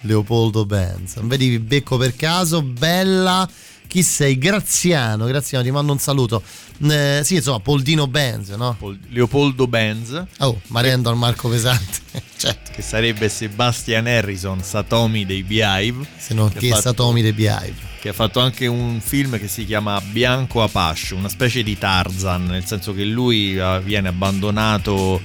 [0.01, 1.19] Leopoldo Benz.
[1.21, 3.49] Vedi, becco per caso, bella
[3.87, 4.37] chi sei?
[4.37, 6.41] Graziano, Graziano, ti mando un saluto.
[6.81, 8.77] Eh, sì, insomma, Poldino Benz, no?
[9.09, 10.23] Leopoldo Benz.
[10.39, 11.99] Oh, marendo al Marco Pesante.
[12.37, 12.71] certo.
[12.73, 16.05] Che sarebbe Sebastian Harrison, Satomi dei Beehive.
[16.17, 17.93] Se no, che è fatto- Satomi dei Beehive?
[18.01, 22.45] Che ha fatto anche un film che si chiama Bianco Apache, una specie di Tarzan,
[22.45, 25.19] nel senso che lui eh, viene abbandonato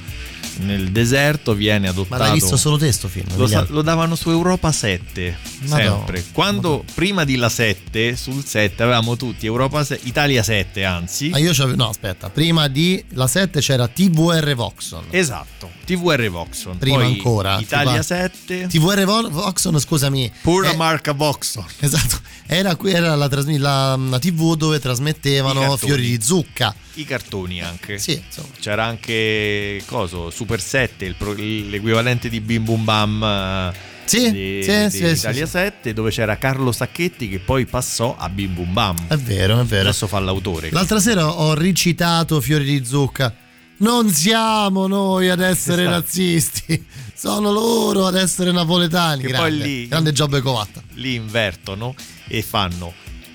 [0.60, 2.22] nel deserto, viene Ma adottato.
[2.22, 3.26] l'hai visto solo te sto film?
[3.36, 5.82] Lo, sa- lo davano su Europa 7 Madonna.
[5.96, 6.24] sempre.
[6.32, 11.30] Quando prima di la 7, sul 7 avevamo tutti Europa 7, Italia 7, anzi.
[11.32, 15.04] Ah, io c'avevo- no, aspetta, prima di la 7 c'era TVR Voxon.
[15.10, 16.78] Esatto, TVR Voxon.
[16.78, 17.58] Prima Poi ancora.
[17.58, 18.66] Italia tipo- 7.
[18.68, 20.30] TVR Vo- Voxon, scusami.
[20.42, 21.64] Pura eh, marca Voxon.
[21.80, 25.76] Esatto, era, qui- era la, trasmi- la- la TV dove trasmettevano.
[25.76, 26.74] Fiori di zucca.
[26.94, 27.98] I cartoni anche.
[27.98, 28.48] Sì, insomma.
[28.60, 33.72] C'era anche coso, Super 7, il pro- l'equivalente di Bim Bum Bam eh,
[34.06, 38.16] Sì, di, sì, di sì, Italia sì, 7, dove c'era Carlo Sacchetti che poi passò
[38.18, 38.96] a Bim Bum Bam.
[39.06, 39.82] È vero, è vero.
[39.88, 40.70] Adesso fa l'autore.
[40.72, 43.32] L'altra sera ho ricitato Fiori di zucca.
[43.78, 45.96] Non siamo noi ad essere Esatto.
[46.00, 46.84] nazisti,
[47.14, 49.22] sono loro ad essere napoletani.
[49.22, 50.82] Che grande, poi lì- grande Giobbe Covatta.
[50.94, 51.94] Li invertono
[52.28, 52.92] e fanno,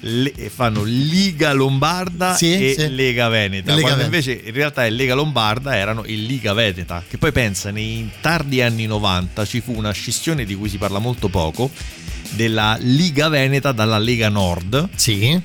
[0.07, 2.93] le- fanno Liga Lombarda Sì, e sì.
[2.93, 3.73] Lega Veneta.
[3.73, 4.15] Lega quando Veneta.
[4.31, 7.03] invece in realtà il Lega Lombarda erano il Liga Veneta.
[7.07, 10.99] Che poi pensa, nei tardi anni 90 ci fu una scissione di cui si parla
[10.99, 11.69] molto poco
[12.31, 14.89] della Liga Veneta dalla Lega Nord.
[14.95, 15.41] Sì.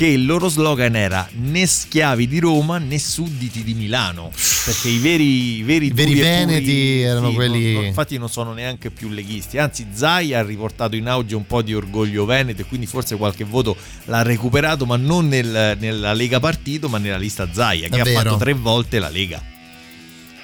[0.00, 4.30] Che il loro slogan era né schiavi di Roma né sudditi di Milano.
[4.64, 8.16] Perché i veri, i veri, I veri e puri- veneti erano sì, quelli- non- infatti
[8.16, 9.58] non sono neanche più leghisti.
[9.58, 13.44] Anzi, Zai ha riportato in auge un po' di orgoglio veneto e quindi forse qualche
[13.44, 13.76] voto
[14.06, 18.36] l'ha recuperato, ma non nel- nella Lega Partito, ma nella lista Zaia, che ha fatto
[18.38, 19.42] tre volte la Lega.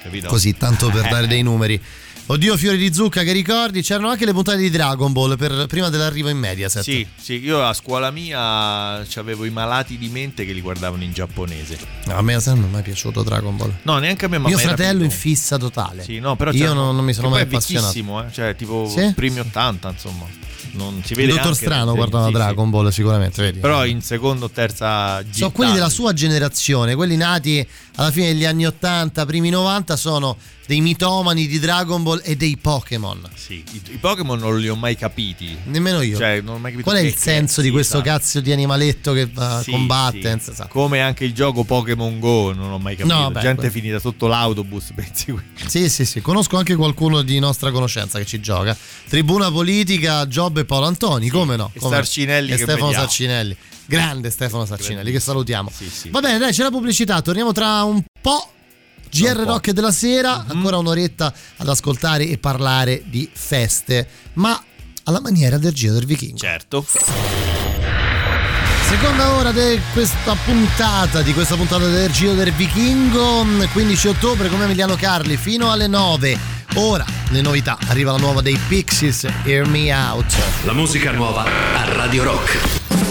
[0.03, 0.27] Capito?
[0.27, 1.81] Così, tanto per dare dei numeri.
[2.29, 3.81] Oddio, Fiori di zucca, che ricordi?
[3.81, 6.83] C'erano anche le puntate di Dragon Ball per- prima dell'arrivo in Mediaset.
[6.83, 11.13] Sì, sì, io a scuola mia avevo i malati di mente che li guardavano in
[11.13, 11.77] giapponese.
[12.05, 13.73] No, a me non mi è mai piaciuto Dragon Ball.
[13.83, 16.03] No, neanche a me, ma Mio fratello in fissa totale.
[16.03, 17.97] Sì, no, però Io non, non mi sono mai appassionato.
[17.97, 19.13] eh, cioè tipo Sì?
[19.15, 20.25] primi 80, insomma.
[20.73, 22.33] Non si vede Il dottor Strano guardava sì.
[22.33, 23.59] Dragon Ball sicuramente, vedi?
[23.59, 27.65] Però in seconda o terza sono quelli della sua generazione, quelli nati
[27.99, 30.37] alla fine degli anni 80, primi 90, sono
[30.67, 33.21] dei mitomani di Dragon Ball e dei Pokémon.
[33.33, 35.57] Sì, i, i Pokémon non li ho mai capiti.
[35.65, 36.17] Nemmeno io.
[36.17, 38.09] Cioè, non ho mai capito Qual è il senso di sì, questo esatto.
[38.11, 40.39] cazzo di animaletto che uh, Sì, combatte?
[40.41, 40.51] sì.
[40.53, 40.67] sa.
[40.67, 43.15] Come anche il gioco Pokémon Go, non ho mai capito.
[43.15, 45.41] No, beh, Gente quello- finita sotto l'autobus, pensi qui.
[45.65, 48.75] Sì, sì, sì, conosco anche qualcuno di nostra conoscenza che ci gioca.
[49.07, 51.71] Tribuna politica, Giobbe e Paolo Antoni, come no?
[51.73, 52.01] e Come no?
[52.03, 53.03] Sarcinelli E che Stefano vediamo.
[53.05, 53.57] Sarcinelli.
[53.87, 55.71] Grande Stefano Sarcinelli, che salutiamo.
[55.73, 56.09] Sì, sì.
[56.09, 58.51] Va bene, dai, c'è la pubblicità, torniamo tra un po'.
[59.09, 59.45] GR.
[59.45, 60.57] Rock della sera, Mhm.
[60.57, 64.61] ancora un'oretta ad ascoltare e parlare di feste, ma
[65.05, 66.37] alla maniera del Giro del Vichingo.
[66.37, 66.85] Certo.
[68.89, 74.63] Seconda ora di questa puntata, di questa puntata del Giro del Vichingo, 15 ottobre come
[74.65, 76.37] Emiliano Carli fino alle 9.
[76.75, 80.35] Ora le novità, arriva la nuova dei Pixies, Hear Me Out.
[80.63, 83.06] La musica nuova a Radio Rock.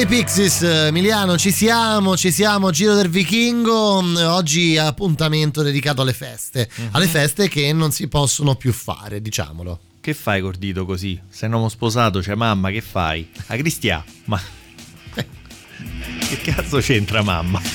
[0.00, 6.14] Dei Pixies, Emiliano, ci siamo, ci siamo, Giro del Vichingo, mm, oggi appuntamento dedicato alle
[6.14, 6.88] feste, Mhm.
[6.92, 9.78] alle feste che non si possono più fare, diciamolo.
[10.00, 11.20] Che fai col dito così?
[11.28, 13.28] Sei un uomo sposato, c'è mamma, che fai?
[13.48, 14.40] A Cristià, ma...
[15.14, 17.60] che cazzo c'entra mamma?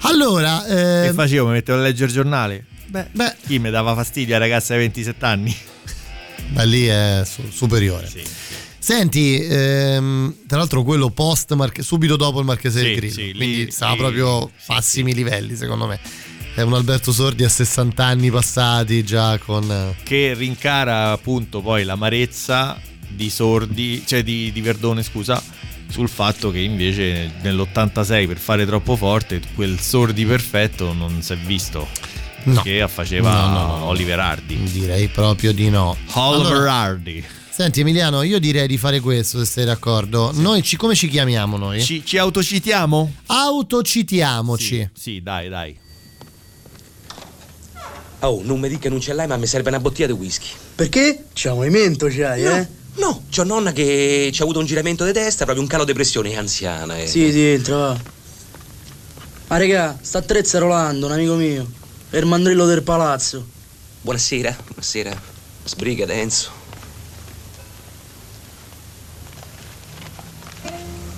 [0.00, 1.46] Allora, Che eh, facevo?
[1.46, 2.64] Mi mettevo a leggere il giornale?
[2.86, 3.34] Beh, Beh.
[3.46, 5.56] chi mi dava fastidio a ragazza di 27 anni?
[6.50, 8.08] beh, lì è su- superiore.
[8.86, 13.24] Senti, ehm, tra l'altro quello post Marche- subito dopo il Marchese del Sì, Grillo, sì,
[13.32, 15.98] lì- quindi stava lì- proprio massimi livelli secondo me.
[16.54, 19.92] È un Alberto Sordi a 60 anni passati già con...
[20.04, 25.42] Che rincara appunto poi l'amarezza di Sordi, cioè di, di Verdone, scusa,
[25.88, 31.36] sul fatto che invece nell'86 per fare troppo forte quel Sordi perfetto non si è
[31.36, 31.88] visto.
[32.44, 32.62] No.
[32.62, 33.84] Che faceva no, no, no.
[33.86, 34.62] Oliver Hardy.
[34.70, 35.96] Direi proprio di no.
[36.12, 37.24] Oliver Allora, Hardy.
[37.56, 40.30] Senti Emiliano, io direi di fare questo se sei d'accordo.
[40.34, 41.82] Noi ci, come ci chiamiamo noi?
[41.82, 43.14] Ci, ci autocitiamo?
[43.28, 44.90] Autocitiamoci.
[44.92, 45.74] Sì, dai, dai.
[48.18, 50.48] Oh, non mi dica che non ce l'hai, ma mi serve una bottiglia di whisky.
[50.74, 51.28] Perché?
[51.32, 52.66] C'è un movimento, c'hai, No, eh?
[52.96, 55.94] no, c'ho nonna che ci ha avuto un giramento di testa, proprio un calo di
[55.94, 56.98] pressione, è anziana.
[56.98, 57.06] Eh.
[57.06, 58.00] Sì, sì, entra, va.
[59.46, 61.66] Ma regà, sta Trezza Rolando, un amico mio.
[62.10, 63.46] È il mandrillo del palazzo.
[64.02, 65.22] Buonasera, buonasera.
[65.64, 66.64] Sbriga, Enzo.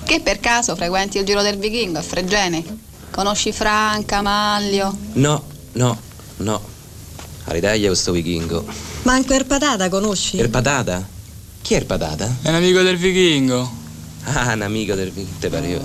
[0.08, 2.64] Che per caso frequenti il Giro del Vichingo a Fregene?
[3.10, 4.96] Conosci Franca, Maglio?
[5.12, 6.00] No, no,
[6.38, 6.62] no.
[7.44, 8.64] Aridaglia questo vichingo.
[9.02, 10.38] Manco il patata conosci?
[10.38, 11.06] Il patata?
[11.60, 12.36] Chi è il patata?
[12.40, 13.70] È un amico del vichingo.
[14.24, 15.84] Ah, un amico del vichingo, te pareva.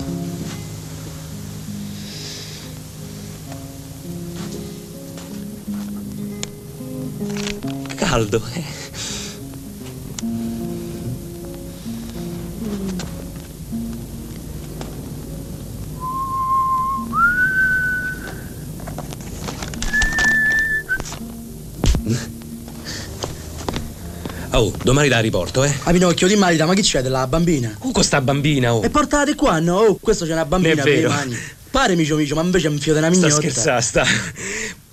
[7.95, 8.41] Caldo,
[24.55, 25.73] Oh, domani la riporto, eh.
[25.83, 27.75] A Pinocchio di Marita, ma chi c'è della bambina?
[27.79, 28.83] Con questa bambina, oh.
[28.83, 29.77] E portate qua, no?
[29.79, 31.35] Oh, questo c'è una bambina per le mani.
[31.71, 33.35] Pare micio micio, ma invece è un fio della Sta mignotta.
[33.41, 34.05] scherzando, sta.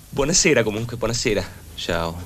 [0.09, 1.43] Buonasera comunque, buonasera.
[1.75, 2.23] Ciao.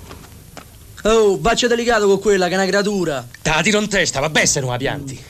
[1.03, 3.27] Oh, faccia delicato con quella che è una creatura.
[3.41, 5.21] Te la tiro in testa, vabbè se non la pianti.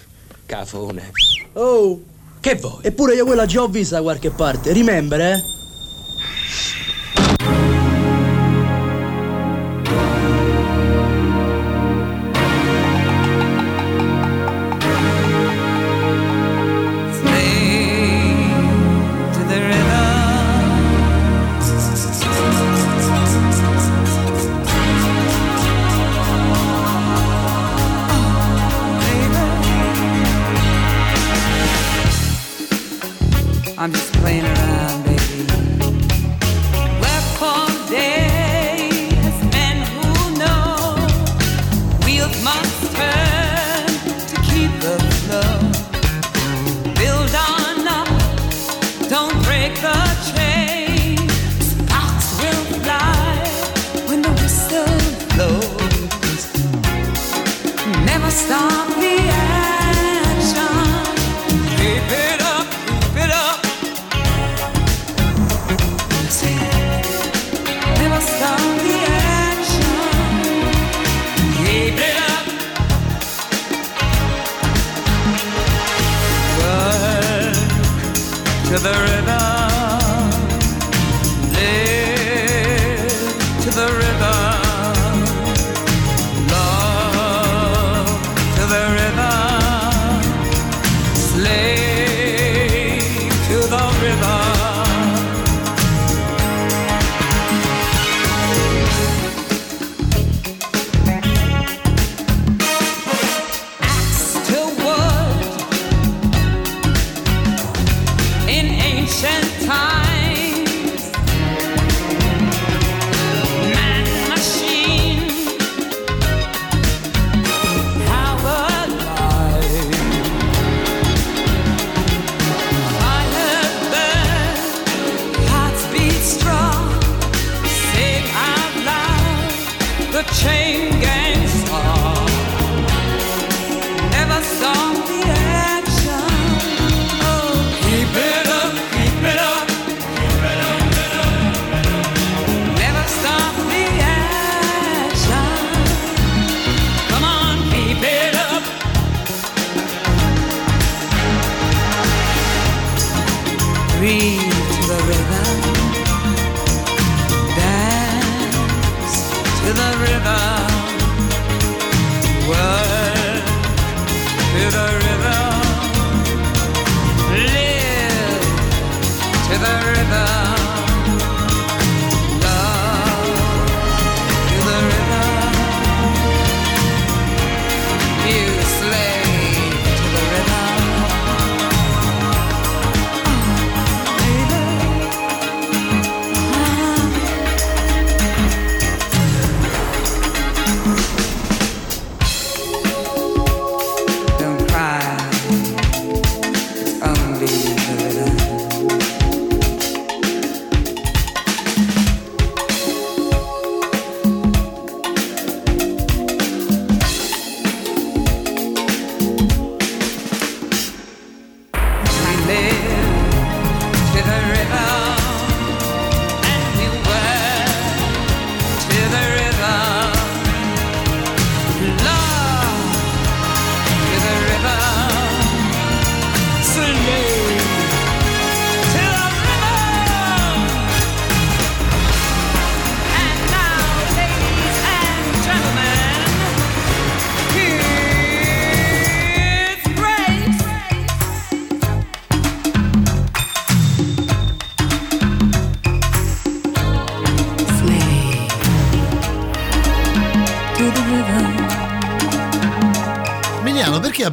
[0.46, 1.12] Cafone.
[1.54, 2.00] Oh.
[2.40, 2.78] Che vuoi?
[2.82, 4.72] Eppure io quella già ho vista da qualche parte.
[4.74, 5.44] Remember, eh?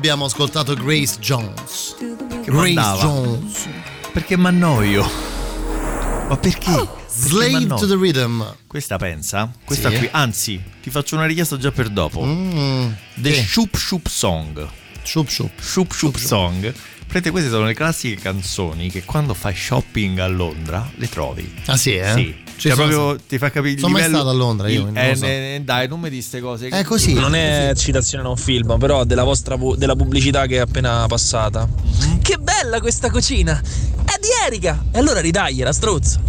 [0.02, 1.94] Abbiamo ascoltato Grace Jones?
[1.96, 3.02] Che Grace mandava?
[3.02, 3.68] Jones.
[4.12, 5.08] Perché m'annoio.
[6.28, 6.72] Ma perché?
[6.72, 8.42] Perché Slave to the Rhythm.
[8.66, 9.48] Questa pensa?
[9.64, 9.98] Questa Sì.
[9.98, 12.24] qui, anzi, ti faccio una richiesta già per dopo.
[12.24, 13.42] Mm, The sì.
[13.44, 14.68] Shoop Shoop Song.
[15.04, 15.60] Shoop Shoop.
[15.60, 16.74] Shoop Shoop Song.
[17.06, 21.48] Prende, queste sono le classiche canzoni che quando fai shopping a Londra le trovi.
[21.66, 22.12] Ah sì, eh?
[22.12, 22.34] Sì.
[22.62, 24.86] Ci Cioè, sono proprio ti fa capire il Sono mai livello- stato a Londra io,
[24.86, 25.24] il- eh, so.
[25.24, 26.68] eh, dai, non mi di queste cose.
[26.68, 27.12] È così.
[27.12, 31.68] Non è citazione a un film, però della vostra della pubblicità che è appena passata.
[32.22, 33.60] Che bella questa cucina!
[33.60, 34.80] È di Erika!
[34.92, 36.20] E allora ridagliela, strozzo.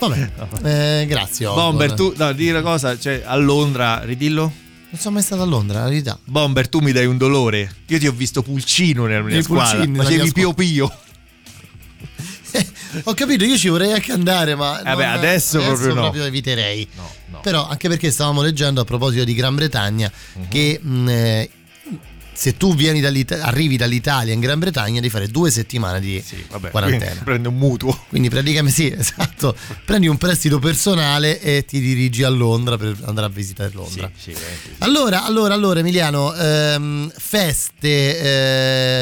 [0.00, 0.30] Vabbè,
[1.02, 1.44] eh, grazie.
[1.44, 1.68] Osborne.
[1.70, 4.50] Bomber, tu, no, di una cosa, cioè a Londra, ridillo?
[4.92, 6.18] Non sono mai stato a Londra, la verità.
[6.24, 7.70] Bomber, tu mi dai un dolore.
[7.88, 9.84] Io ti ho visto pulcino nella mia squadra.
[9.84, 10.90] Facevi mia pio pio.
[13.04, 14.80] Ho capito, io ci vorrei anche andare, ma.
[14.82, 16.24] Vabbè, adesso proprio no.
[16.24, 16.88] eviterei.
[17.42, 20.48] Però, anche perché stavamo leggendo a proposito di Gran Bretagna Mhm.
[20.48, 21.50] che mh, eh,
[22.32, 26.70] se tu vieni dall'Ita- arrivi dall'Italia in Gran Bretagna devi fare due settimane di Vabbè,
[26.70, 27.20] quarantena.
[27.22, 28.04] Prende un mutuo.
[28.08, 29.54] Quindi praticamente sì, esatto.
[29.84, 34.10] Prendi un prestito personale e ti dirigi a Londra per andare a visitare Londra.
[34.16, 34.38] Sì, sì.
[34.78, 38.18] Allora, allora, allora Emiliano, ehm, feste,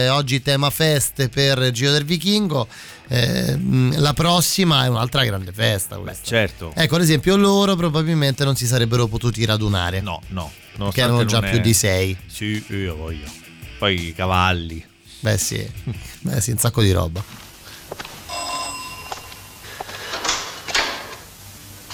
[0.05, 2.67] eh, oggi tema feste per Giro del Vichingo,
[3.09, 6.27] ehm, la prossima è un'altra grande festa questa.
[6.27, 6.73] Certo.
[6.75, 10.01] Ecco, ad esempio loro probabilmente non si sarebbero potuti radunare.
[10.01, 10.53] No, no.
[10.93, 12.17] Che erano già non più è- di sei.
[12.27, 13.27] Sì, io voglio.
[13.79, 14.85] Poi i cavalli.
[15.21, 15.69] Beh sì,
[16.21, 17.23] beh sì, un sacco di roba.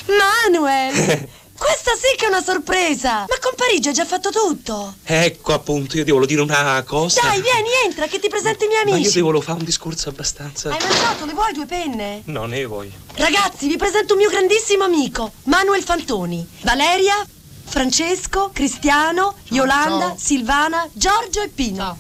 [0.07, 1.29] Manuel!
[1.57, 3.21] Questa sì che è una sorpresa!
[3.21, 4.97] Ma con Parigi hai già fatto tutto!
[5.05, 7.21] Ecco appunto, io ti volevo dire una cosa.
[7.23, 9.13] Dai, vieni, entra, che ti presento i miei Ma io amici!
[9.13, 10.71] ti volevo fare un discorso abbastanza.
[10.71, 11.25] Hai mangiato?
[11.25, 12.23] Le vuoi due penne?
[12.25, 12.93] No, ne voglio.
[13.15, 16.47] Ragazzi, vi presento un mio grandissimo amico, Manuel Fantoni.
[16.63, 17.25] Valeria,
[17.65, 21.97] Francesco, Cristiano, Yolanda, Silvana, Giorgio e Pino.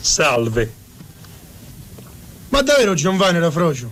[0.00, 0.74] Salve.
[2.50, 3.90] Ma davvero Giovanni era frocio?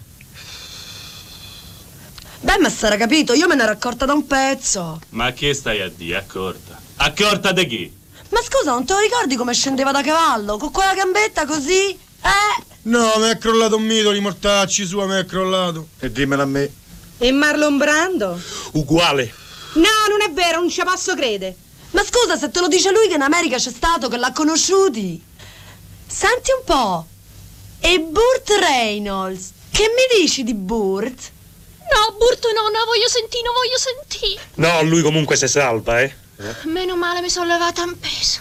[2.43, 5.01] Beh, ma sarà capito, io me ne ero accorta da un pezzo.
[5.11, 6.81] Ma che stai a dire, accorta?
[6.97, 7.93] Accorta di chi?
[8.31, 10.57] Ma scusa, non te lo ricordi come scendeva da cavallo?
[10.57, 11.91] Con quella gambetta così?
[11.91, 12.65] Eh?
[12.83, 15.89] No, mi è crollato un mito, li mortacci sua mi è crollato.
[15.99, 16.73] E dimmelo a me.
[17.19, 18.41] E Marlon Brando?
[18.73, 19.35] Uguale.
[19.75, 21.55] No, non è vero, non ci passo crede.
[21.91, 25.23] Ma scusa, se te lo dice lui che in America c'è stato, che l'ha conosciuti.
[26.07, 27.07] Senti un po'.
[27.81, 29.53] E Burt Reynolds?
[29.71, 31.33] Che mi dici di Burt?
[31.93, 34.41] No, Burto no, no, voglio sentire, no, voglio sentire.
[34.55, 36.15] No, lui comunque si salva, eh.
[36.65, 38.41] Meno male mi sono levata un peso.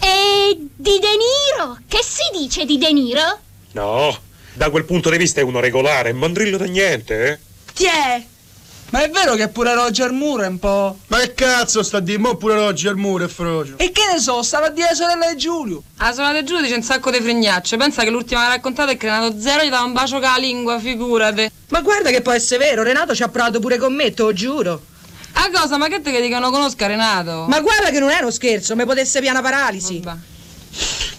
[0.00, 1.78] E di De Niro?
[1.88, 3.38] Che si dice di De Niro?
[3.72, 4.16] No,
[4.52, 7.38] da quel punto di vista è uno regolare, mandrillo da niente, eh.
[7.72, 8.26] Tiè!
[8.90, 10.98] Ma è vero che pure Roger Moore è un po'.
[11.08, 12.18] Ma che cazzo sta a dire?
[12.18, 13.76] Mo pure Roger Moore è frocio.
[13.76, 15.82] E che ne so, stava a dire la sorella di Giulio.
[15.98, 17.76] La sorella di Giulio dice un sacco di fregnacce.
[17.76, 20.22] Pensa che l'ultima che ha raccontato è che Renato Zero gli dava un bacio con
[20.22, 21.50] la lingua, figurate.
[21.68, 24.32] Ma guarda che può essere vero, Renato ci ha provato pure con me, te lo
[24.32, 24.80] giuro.
[25.32, 25.76] A cosa?
[25.76, 27.44] Ma che te che dicono conosca Renato?
[27.46, 30.02] Ma guarda che non è uno scherzo, mi potesse piana paralisi.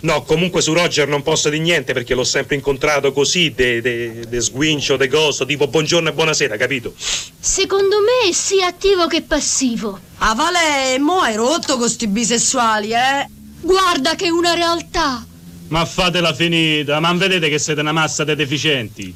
[0.02, 4.20] No, comunque su Roger non posso dire niente perché l'ho sempre incontrato così, de, de,
[4.30, 6.94] de sguincio, de coso, tipo buongiorno e buonasera, capito?
[6.98, 10.00] Secondo me è sia attivo che passivo.
[10.20, 13.28] Ah, Vale, mo hai rotto con sti bisessuali, eh?
[13.62, 15.26] Guarda che è una realtà.
[15.68, 19.14] Ma fatela finita, ma non vedete che siete una massa di deficienti?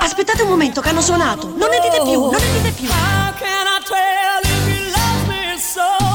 [0.00, 1.46] Aspettate un momento che hanno suonato.
[1.48, 2.88] Non ne dite più, non ne dite più.
[2.88, 6.05] How can I tell if you love me so?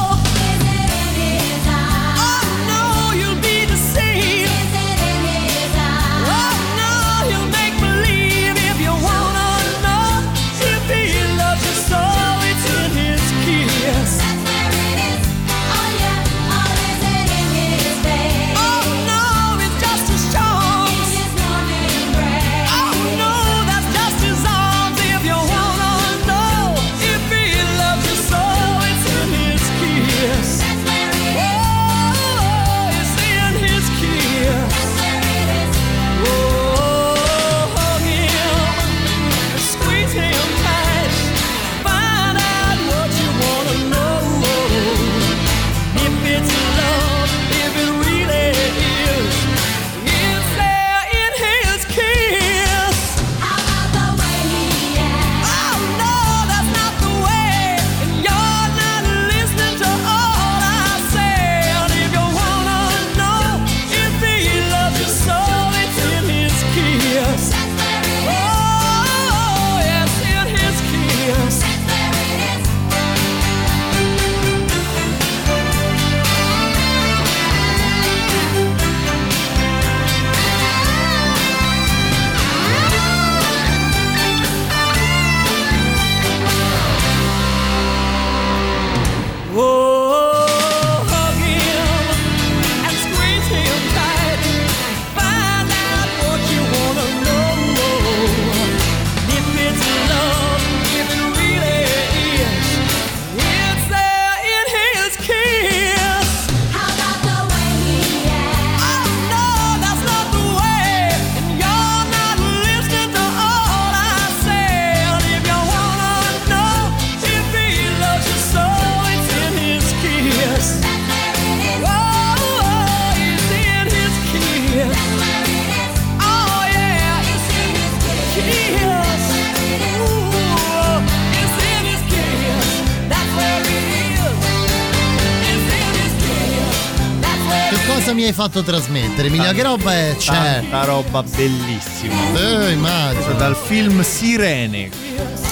[138.42, 139.28] Fatto trasmettere?
[139.28, 140.16] Emilia, che roba è?
[140.18, 140.32] C'è.
[140.32, 142.14] Tanta roba bellissima.
[142.34, 143.34] Eh, immagino.
[143.34, 144.90] Dal film Sirene.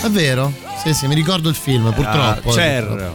[0.03, 0.53] È vero?
[0.83, 2.51] Sì, sì, mi ricordo il film, purtroppo.
[2.51, 3.13] Ah, Cher,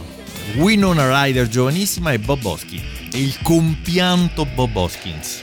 [0.54, 2.82] Winona Ryder giovanissima e Bob Hoskins.
[3.12, 5.42] Il compianto Bob Hoskins.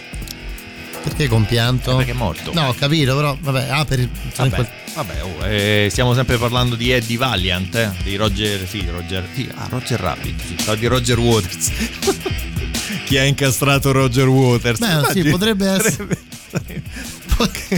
[1.03, 1.95] Perché compianto?
[1.97, 2.53] Perché è morto.
[2.53, 6.75] No, ho capito, però vabbè, ah, per il Vabbè, vabbè, oh, eh, stiamo sempre parlando
[6.75, 10.87] di Eddie Valiant, eh, di Roger, sì, Roger, sì, ah, Roger Rabbit, sì, no, di
[10.87, 11.71] Roger Waters.
[13.13, 14.79] Chi ha incastrato Roger Waters?
[14.79, 16.17] Beh, sì, Immagini- potrebbe essere.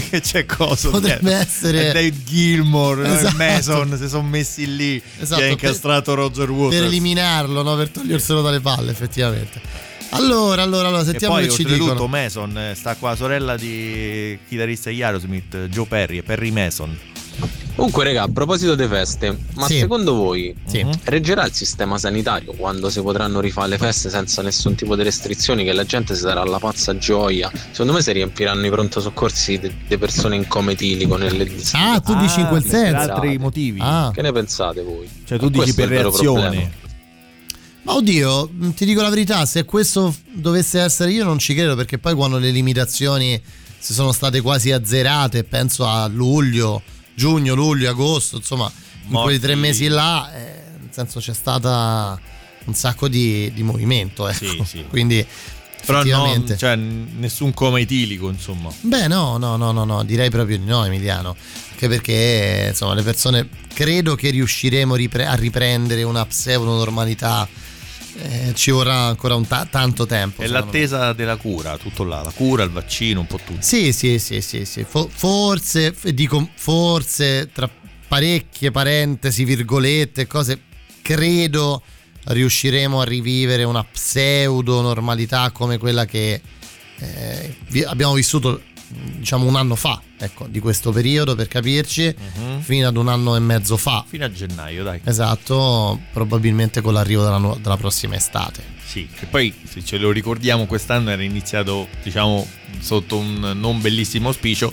[0.09, 0.89] che c'è cosa?
[0.89, 1.39] Potrebbe dietro.
[1.41, 3.35] essere- E David Gilmore, no, Esatto.
[3.37, 5.01] Mason si sono messi lì.
[5.19, 6.75] Esatto, chi ha per- incastrato Roger Waters.
[6.79, 7.75] per eliminarlo, no?
[7.75, 9.59] per toglierselo dalle palle, effettivamente.
[10.11, 12.07] Allora, allora, allora, E sentiamo poi che ci dicono.
[12.07, 16.97] Mason eh, sta qua la sorella di chitarrista Aerosmith, Joe Perry, e Perry Mason.
[17.75, 19.79] Comunque, raga, a proposito di feste, ma Sì.
[19.79, 20.85] secondo voi Sì.
[21.03, 25.65] reggerà il sistema sanitario quando si potranno rifare le feste senza nessun tipo di restrizioni?
[25.65, 27.51] Che la gente si darà alla pazza gioia?
[27.71, 32.15] Secondo me si riempiranno i pronto soccorsi di persone in coma etilico nelle Ah, tu
[32.15, 33.11] dici in quel nelle senso.
[33.11, 33.79] altri motivi.
[33.83, 34.09] Ah.
[34.13, 35.09] Che ne pensate voi?
[35.25, 36.71] Cioè, tu dici Questo è per reazione.
[37.83, 41.97] Ma oddio, ti dico la verità, se questo dovesse essere io non ci credo perché
[41.99, 43.39] poi quando le limitazioni
[43.77, 46.81] si sono state quasi azzerate, penso a luglio,
[47.15, 48.71] giugno, luglio, agosto, insomma,
[49.05, 49.27] in Morti.
[49.27, 52.19] quei tre mesi là, eh, nel senso c'è stata
[52.65, 54.45] un sacco di, di movimento, ecco.
[54.45, 54.85] Sì, sì.
[54.89, 55.25] Quindi
[55.85, 56.57] Però no, effettivamente...
[56.57, 58.69] cioè, nessun coma etilico, insomma.
[58.81, 61.35] Beh, no, no, no, no, no, direi proprio di no, Emiliano.
[61.71, 67.47] Anche perché, insomma, le persone credo che riusciremo ripre- a riprendere una pseudo normalità.
[68.17, 70.41] Eh, ci vorrà ancora un ta- tanto tempo.
[70.41, 70.71] È secondo me.
[70.71, 73.61] l'attesa della cura, tutto là, la cura, il vaccino, un po' tutto.
[73.61, 74.85] Sì, sì, sì, sì, sì.
[74.87, 77.69] Fo- forse, dico forse, tra
[78.07, 80.61] parecchie parentesi, virgolette, cose,
[81.01, 81.83] credo
[82.27, 86.41] riusciremo a rivivere una pseudo normalità come quella che
[86.97, 87.55] eh,
[87.85, 88.61] abbiamo vissuto
[89.17, 92.61] diciamo un anno fa, ecco, di questo periodo per capirci, Mhm.
[92.61, 94.03] fino ad un anno e mezzo fa.
[94.07, 95.01] Fino a gennaio, dai.
[95.03, 98.63] Esatto, probabilmente con l'arrivo della, nu- della prossima estate.
[98.85, 102.47] Sì, che poi se ce lo ricordiamo quest'anno era iniziato, diciamo,
[102.79, 104.71] sotto un non bellissimo auspicio,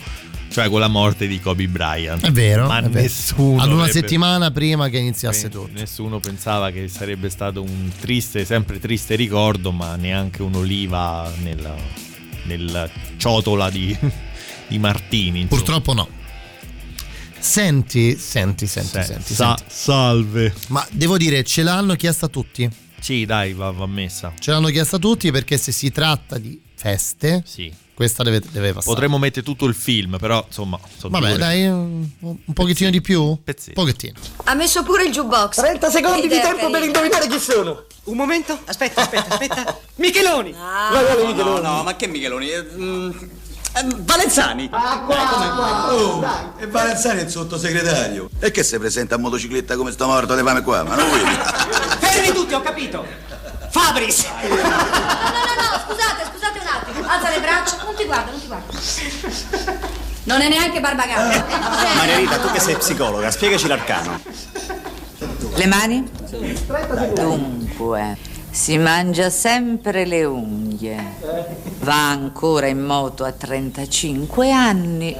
[0.51, 2.23] cioè con la morte di Kobe Bryant.
[2.25, 2.66] È vero.
[2.68, 3.01] Ma è vero.
[3.01, 5.70] nessuno Ad una avrebbe- settimana prima che iniziasse tutto.
[5.73, 11.75] Nessuno pensava che sarebbe stato un triste, sempre triste ricordo, ma neanche un'oliva nella,
[12.45, 13.97] nella ciotola di,
[14.68, 15.40] di Martini.
[15.43, 15.61] insomma.
[15.61, 16.09] Purtroppo no.
[17.38, 19.74] Senti, senti, senti, Se- senti, sa- senti.
[19.74, 20.55] Salve.
[20.68, 22.70] Ma devo dire, ce l'hanno chiesta tutti?
[23.01, 24.32] Sì, dai, va, va messa.
[24.38, 27.72] Ce l'hanno chiesta tutti perché se si tratta di feste, Sì.
[27.95, 28.93] questa deve, deve passare.
[28.95, 30.78] Potremmo mettere tutto il film, però insomma.
[30.99, 33.39] sono Vabbè, due- dai, un, un pochettino di più?
[33.43, 33.74] Pezzino.
[33.74, 34.14] Pochettino.
[34.45, 35.57] Ha messo pure il jukebox.
[35.57, 37.85] 30 secondi di tempo per indovinare chi sono.
[38.05, 39.78] Un momento, aspetta, aspetta, aspetta.
[39.97, 40.53] Micheloni!
[40.59, 40.91] Ah.
[40.93, 41.62] Vai, vai, No, Micheloni.
[41.62, 42.51] no, ma che Micheloni?
[42.51, 43.11] Eh, mm,
[43.74, 44.68] eh, Valenzani!
[44.72, 46.24] Ah, qua, Oh,
[46.59, 48.28] E Valenzani è il sottosegretario.
[48.41, 50.83] E che si presenta a motocicletta come sto morto le fame qua?
[50.83, 51.30] Ma non vedi?
[52.05, 53.07] Fermi tutti, ho capito.
[53.73, 54.27] Fabris!
[54.27, 57.09] No, no, no, scusate, scusate un attimo.
[57.09, 57.77] Alza le braccia.
[57.85, 59.91] Non ti guarda, non ti guarda.
[60.25, 61.33] Non è neanche Barbagano.
[61.97, 64.20] Maria Rita, tu che sei psicologa, spiegaci l'arcano.
[65.55, 66.07] Le mani?
[67.14, 68.18] Dunque,
[68.51, 71.14] si mangia sempre le unghie.
[71.81, 75.16] Va ancora in moto a 35 anni.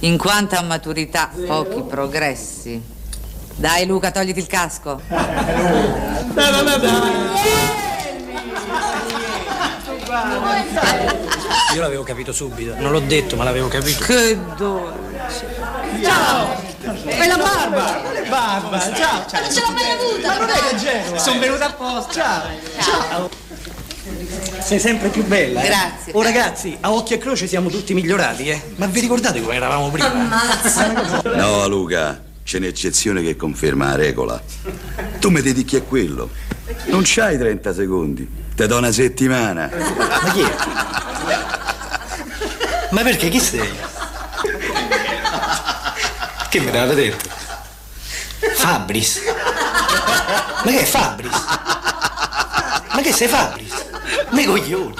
[0.00, 2.94] In quanto a maturità, pochi progressi.
[3.56, 5.00] Dai Luca, togliti il casco.
[11.74, 14.04] Io l'avevo capito subito, non l'ho detto, ma l'avevo capito.
[14.04, 15.56] Che dolce.
[16.02, 16.64] Ciao!
[17.06, 18.02] E la barba!
[18.28, 18.78] Barba?
[18.78, 19.26] Ciao!
[19.26, 19.40] ciao.
[19.40, 20.28] Non ce l'ho mai avuta.
[20.28, 21.18] Ma non è che Genova!
[21.18, 22.42] Sono venuta apposta!
[22.78, 23.08] Ciao!
[23.08, 23.30] Ciao!
[24.60, 25.66] Sei sempre più bella, eh?
[25.66, 26.12] Grazie.
[26.12, 28.62] Oh ragazzi, a occhio e croce siamo tutti migliorati, eh?
[28.76, 30.10] Ma vi ricordate come eravamo prima?
[30.10, 31.22] Ammazza.
[31.36, 34.40] No, Luca, c'è un'eccezione che conferma la regola.
[35.18, 36.30] Tu mi dedichi a quello.
[36.84, 38.30] Non c'hai 30 secondi.
[38.54, 39.68] Te do una settimana.
[39.68, 40.56] Ma chi è?
[42.92, 43.68] Ma perché chi sei?
[46.48, 47.28] Che me l'avete detto?
[48.54, 49.22] Fabris.
[50.62, 51.44] Ma che è Fabris?
[52.92, 53.86] Ma che sei Fabris?
[54.30, 54.94] I coglioni.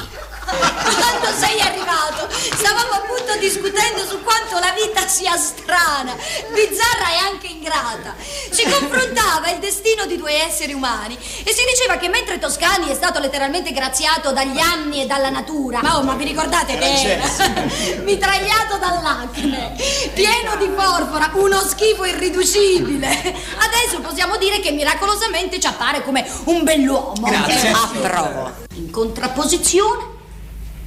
[0.47, 6.15] Quando sei arrivato, stavamo appunto discutendo su quanto la vita sia strana,
[6.53, 8.15] bizzarra e anche ingrata.
[8.19, 12.95] Si confrontava il destino di due esseri umani e si diceva che mentre Toscani è
[12.95, 17.27] stato letteralmente graziato dagli anni e dalla natura, ma, oh, ma vi ricordate che era
[18.03, 19.75] mitragliato dall'acne,
[20.15, 23.09] pieno di porpora, uno schifo irriducibile.
[23.09, 27.27] Adesso possiamo dire che miracolosamente ci appare come un bell'uomo.
[27.27, 27.71] Grazie.
[27.71, 28.65] Approvo.
[28.75, 30.15] In contrapposizione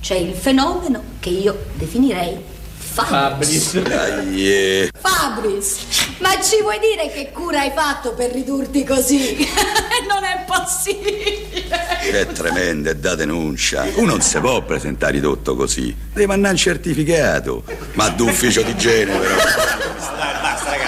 [0.01, 2.57] C'è il fenomeno che io definirei
[3.05, 3.80] Fabris.
[3.81, 4.91] Dai, eh.
[4.99, 5.77] Fabris,
[6.19, 9.38] ma ci vuoi dire che cura hai fatto per ridurti così?
[10.07, 11.67] non è possibile.
[12.01, 13.85] È tremenda, è da denuncia.
[13.95, 15.95] Uno non si può presentare ridotto così.
[16.13, 17.63] Deve andare un certificato.
[17.93, 19.27] Ma d'ufficio di genere,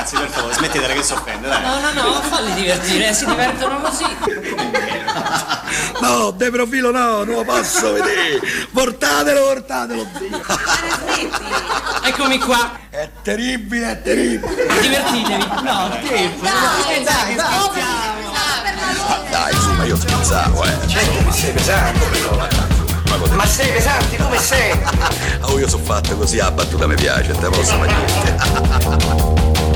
[0.01, 1.61] ragazzi, per favore, smettetela che si offende, dai.
[1.61, 4.05] No, no, no, falli divertire, si divertono così.
[6.01, 8.39] No, de profilo no, non lo posso vedere.
[8.71, 10.41] Portatelo, portatelo, Dio.
[12.03, 12.79] Eccomi qua.
[12.89, 14.67] È terribile, è terribile.
[14.81, 15.45] Divertitevi.
[15.63, 16.43] No, tempo.
[16.43, 17.35] Dai, dai,
[19.29, 20.77] Dai, su, ma io scherzavo, eh.
[21.23, 22.47] Ma sei pesante, però.
[23.29, 24.77] Ma sei pesante, come sei?
[25.41, 29.70] Oh, io sono fatto così, la battuta mi piace, te posso fare niente.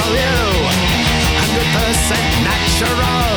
[0.00, 0.40] Will you.
[1.40, 3.36] Hundred percent natural.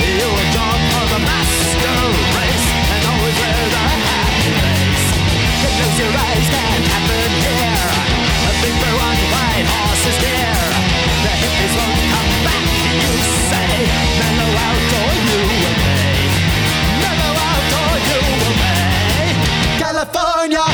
[0.00, 1.96] You a dog for the master
[2.36, 5.06] race, and always wear the happy face.
[5.60, 7.88] Close your eyes, can't happen here.
[8.48, 10.56] A big blue on white horse is near.
[11.24, 13.12] The hippies won't come back, you
[13.50, 13.74] say.
[14.20, 16.16] Mellow out or you will pay.
[17.04, 19.28] Mellow out or you will pay.
[19.82, 20.64] California,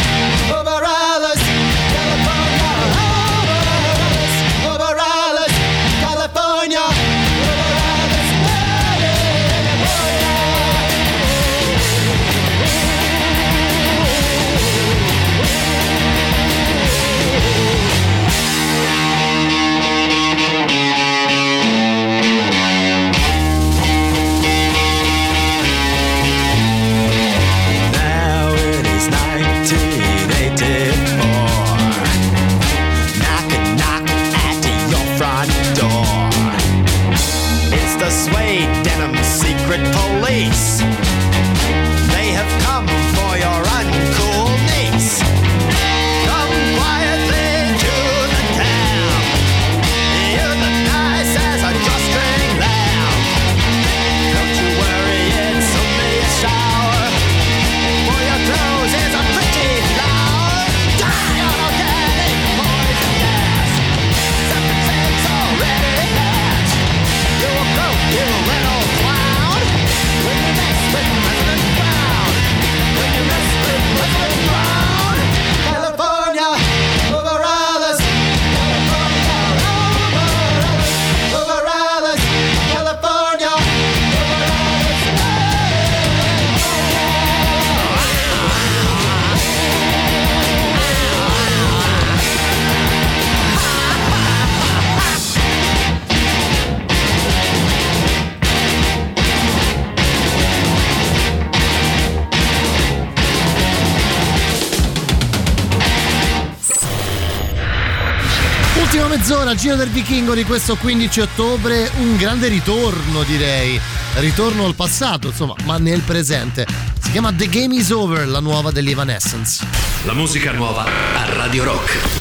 [110.09, 113.78] Vichingo di questo 15 ottobre, un grande ritorno direi,
[114.14, 116.66] ritorno al passato insomma, ma nel presente.
[116.98, 119.66] Si chiama The Game Is Over, la nuova degli Evanescence.
[120.05, 122.18] La musica nuova a Radio Rock.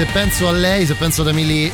[0.00, 1.70] Se penso a lei, se penso ad Emily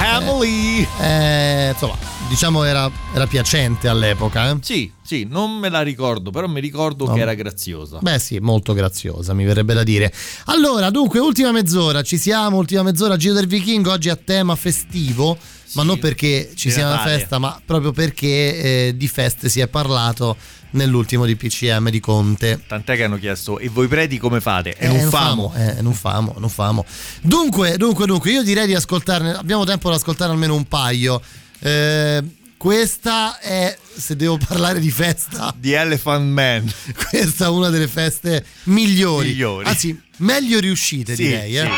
[0.00, 1.96] Emily eh, insomma,
[2.28, 4.48] diciamo era, era piacente all'epoca.
[4.50, 4.58] eh?
[4.60, 7.14] Sì, sì, non me la ricordo, però mi ricordo No.
[7.14, 7.98] che era graziosa.
[8.00, 10.12] Beh sì, molto graziosa, mi verrebbe da dire.
[10.44, 15.36] Allora, dunque, ultima mezz'ora, ci siamo, ultima mezz'ora, Giro del Vichingo, oggi a tema festivo,
[15.72, 19.66] ma non perché ci sia una festa, ma proprio perché eh, di feste si è
[19.66, 20.36] parlato
[20.70, 22.60] nell'ultimo di PCM di Conte.
[22.66, 24.76] Tant'è che hanno chiesto e voi preti come fate?
[24.76, 25.52] E Eh, non non famo.
[25.56, 26.84] eh, non famo, non famo.
[27.22, 31.20] Dunque, dunque, dunque, io direi di ascoltarne, abbiamo tempo di ascoltare almeno un paio.
[31.60, 32.22] Eh,
[32.56, 36.72] questa è, se devo parlare di festa, The Elephant Man.
[37.08, 39.28] questa è una delle feste migliori.
[39.28, 39.66] Migliori.
[39.68, 41.56] Anzi, meglio riuscite Sì, direi.
[41.58, 41.68] Eh.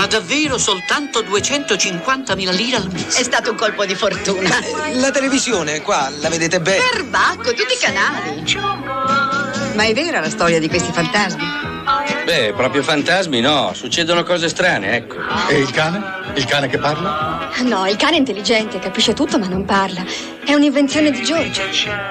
[0.00, 3.20] Ma davvero soltanto 250.000 lire al mese?
[3.20, 4.48] È stato un colpo di fortuna.
[4.94, 6.82] La televisione qua la vedete bene?
[6.90, 8.42] Perbacco, tutti i canali.
[9.74, 11.69] Ma è vera la storia di questi fantasmi?
[12.30, 15.16] Beh, proprio fantasmi no, succedono cose strane, ecco.
[15.48, 16.00] E il cane?
[16.36, 17.50] Il cane che parla?
[17.64, 20.04] No, il cane è intelligente, capisce tutto ma non parla.
[20.44, 21.62] È un'invenzione di Giorgio.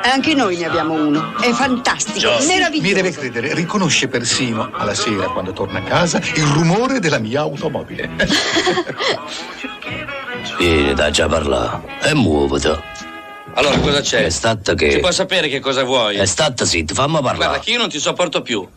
[0.04, 1.38] Anche noi ne abbiamo uno.
[1.40, 2.94] È fantastico, Mi meraviglioso.
[2.96, 8.10] deve credere, riconosce persino alla sera quando torna a casa il rumore della mia automobile.
[10.60, 11.80] Vieni, dai già parlare.
[12.04, 12.68] E muoviti.
[13.54, 14.26] Allora cosa c'è?
[14.26, 14.92] È stata che.
[14.92, 16.18] Si può sapere che cosa vuoi?
[16.18, 17.38] È stata zitta, fammi parlare.
[17.38, 18.68] Guarda che io non ti sopporto più.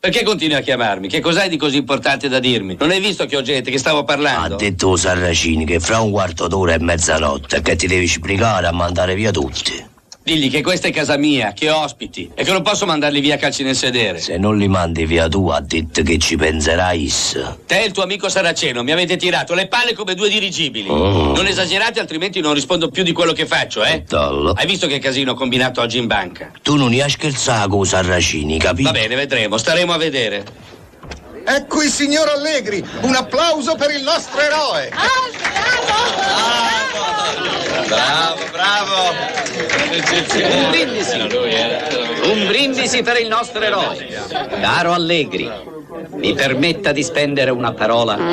[0.00, 1.08] Perché continui a chiamarmi?
[1.08, 2.76] Che cos'hai di così importante da dirmi?
[2.78, 4.54] Non hai visto che ho gente che stavo Ha parlando?
[4.54, 9.16] detto Sarracini che fra un quarto d'ora e mezzanotte che ti devi sbrigare a mandare
[9.16, 9.84] via tutti.
[10.28, 13.62] Digli che questa è casa mia, che ospiti e che non posso mandarli via calci
[13.62, 14.18] nel sedere.
[14.18, 17.56] Se non li mandi via tu, ha detto che ci penserai is.
[17.64, 20.86] Te e il tuo amico Saraceno mi avete tirato le palle come due dirigibili.
[20.90, 21.32] Oh.
[21.34, 24.04] Non esagerate, altrimenti non rispondo più di quello che faccio, eh?
[24.06, 24.52] Dallo.
[24.52, 26.50] Hai visto che casino ho combinato oggi in banca?
[26.60, 28.92] Tu non ne hai scherzato con Sarracini, capito?
[28.92, 30.44] Va bene, vedremo, staremo a vedere.
[31.44, 34.90] Ecco il signor Allegri, un applauso per il nostro eroe.
[37.86, 39.14] Bravo, bravo.
[39.90, 41.18] Un brindisi.
[42.30, 44.06] Un brindisi per il nostro eroe.
[44.60, 45.50] Caro Allegri,
[46.16, 48.16] mi permetta di spendere una parola.
[48.16, 48.28] Ma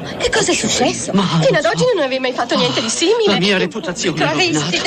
[0.00, 1.12] caro, che cosa è successo?
[1.12, 3.32] Fino ad oggi non avevi mai fatto niente di simile.
[3.32, 4.80] La mia reputazione Travesti.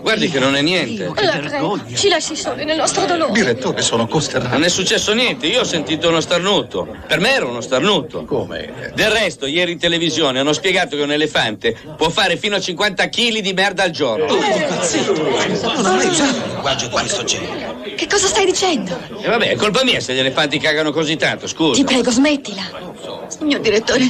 [0.00, 1.12] Guardi che non è niente.
[1.20, 3.32] La prego, ci lasci soli nel nostro dolore.
[3.32, 4.54] Direttore, sono costernato.
[4.54, 6.86] Non è successo niente, io ho sentito uno starnuto.
[7.06, 8.24] Per me era uno starnuto.
[8.24, 8.92] Come?
[8.94, 13.08] Del resto, ieri in televisione hanno spiegato che un elefante può fare fino a 50
[13.08, 14.26] kg di merda al giorno.
[14.26, 17.72] Non ho mai usato un linguaggio di questo genere.
[17.94, 18.98] Che cosa stai dicendo?
[19.20, 21.74] E vabbè, è colpa mia se gli elefanti cagano così tanto, scusa.
[21.74, 22.92] Ti prego, smettila.
[23.28, 24.08] Signor direttore,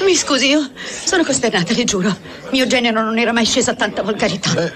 [0.00, 0.70] mi scusi, io
[1.04, 2.16] sono costernata, le giuro.
[2.50, 4.72] Mio genero non era mai sceso a tanta volgarità.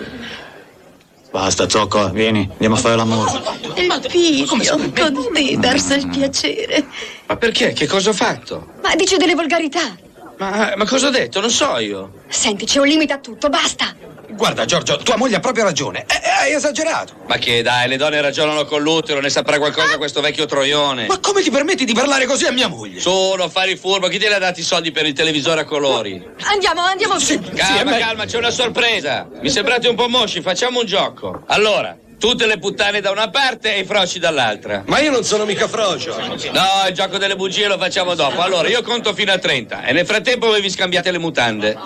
[1.31, 3.31] Basta, Zocco, vieni, andiamo a fare l'amore.
[3.77, 6.87] Il figlio, con te, darsi il piacere.
[7.27, 7.73] Ma perché?
[7.73, 8.75] Che cosa ho fatto?
[8.83, 10.05] Ma dice delle volgarità.
[10.39, 11.41] Ma, ma cosa ho detto?
[11.41, 12.23] Non so io.
[12.29, 13.95] Senti, c'è un limite a tutto, basta.
[14.29, 16.05] Guarda, Giorgio, tua moglie ha proprio ragione.
[16.07, 17.15] Eh, eh, hai esagerato.
[17.27, 21.07] Ma che dai, le donne ragionano con l'utero, ne saprà qualcosa questo vecchio troione.
[21.07, 23.01] Ma come ti permetti di parlare così a mia moglie?
[23.01, 25.65] Sono fare il furbo, chi te li ha dati i soldi per il televisore a
[25.65, 26.23] colori?
[26.43, 27.15] Andiamo, andiamo.
[27.55, 29.27] Calma, calma, c'è una sorpresa.
[29.41, 31.45] Mi sembrate un po' mosci, facciamo un gioco.
[31.47, 34.83] Allora, tutte le puttane da una parte e i froci dall'altra.
[34.87, 36.17] Ma io non sono mica frocio.
[36.19, 38.41] No, il gioco delle bugie lo facciamo dopo.
[38.41, 41.77] Allora, io conto fino a 30 e nel frattempo voi vi scambiate le mutande.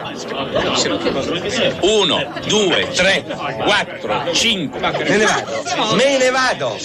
[1.81, 4.81] Uno, due, tre, quattro, cinque.
[4.81, 5.95] Me ne vado.
[5.95, 6.77] Me ne vado.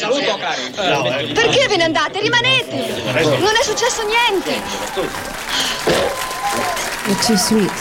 [1.34, 2.20] Perché ve ne andate?
[2.20, 3.04] Rimanete.
[3.40, 4.62] Non è successo niente.
[7.08, 7.72] You're too sweet.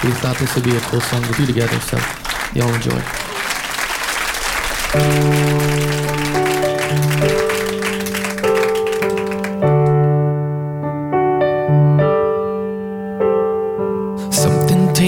[0.00, 1.96] Please thought this would be a cool song to together, so
[2.52, 3.23] y'all enjoy.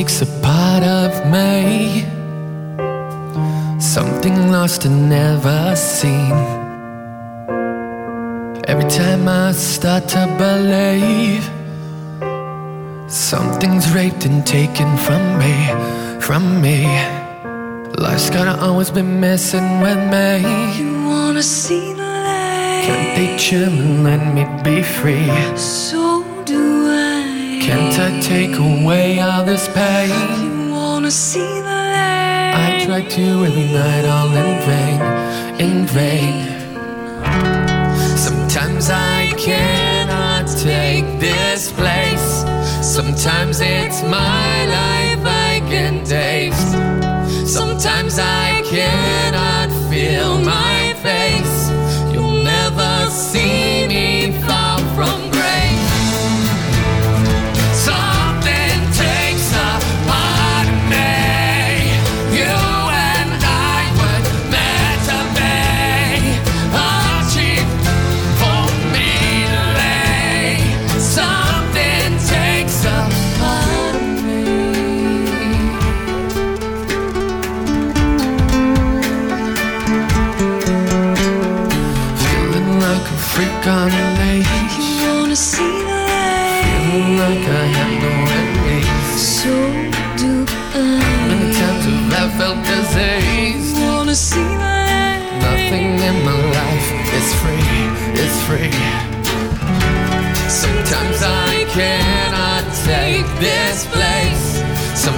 [0.07, 2.05] Taken from me,
[3.81, 6.33] Something lost and never seen.
[8.69, 11.45] Every time I start to believe,
[13.09, 17.16] something's raped and taken from me from me.
[17.99, 20.77] Life's gotta always be messing with me.
[20.79, 22.83] You wanna see the light?
[22.85, 25.31] Can't they chill and let me be free?
[25.57, 27.59] So do I.
[27.63, 30.11] Can't I take away all this pain?
[30.43, 32.81] You wanna see the light?
[32.81, 35.01] I try to every night, all in vain,
[35.59, 36.37] in vain.
[38.15, 42.45] Sometimes I cannot take this place.
[42.83, 46.96] Sometimes it's my life I can taste.
[47.79, 50.76] Sometimes I cannot feel my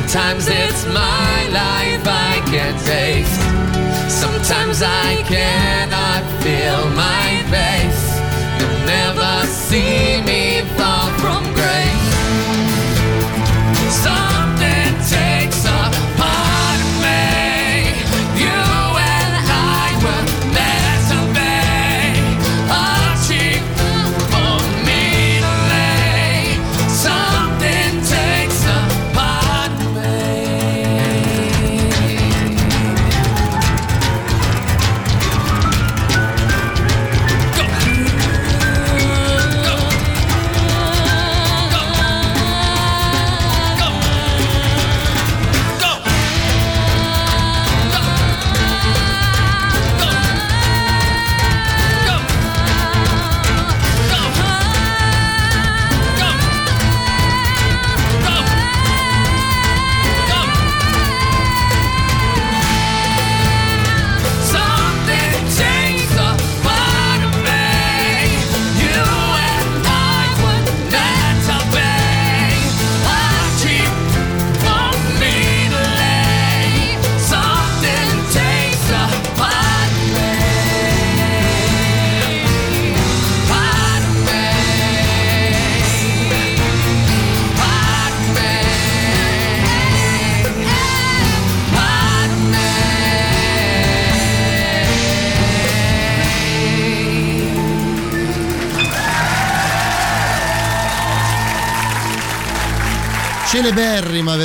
[0.09, 3.43] Sometimes it's my life I can't taste.
[4.11, 8.05] Sometimes I cannot feel my face.
[8.59, 10.58] You'll never see me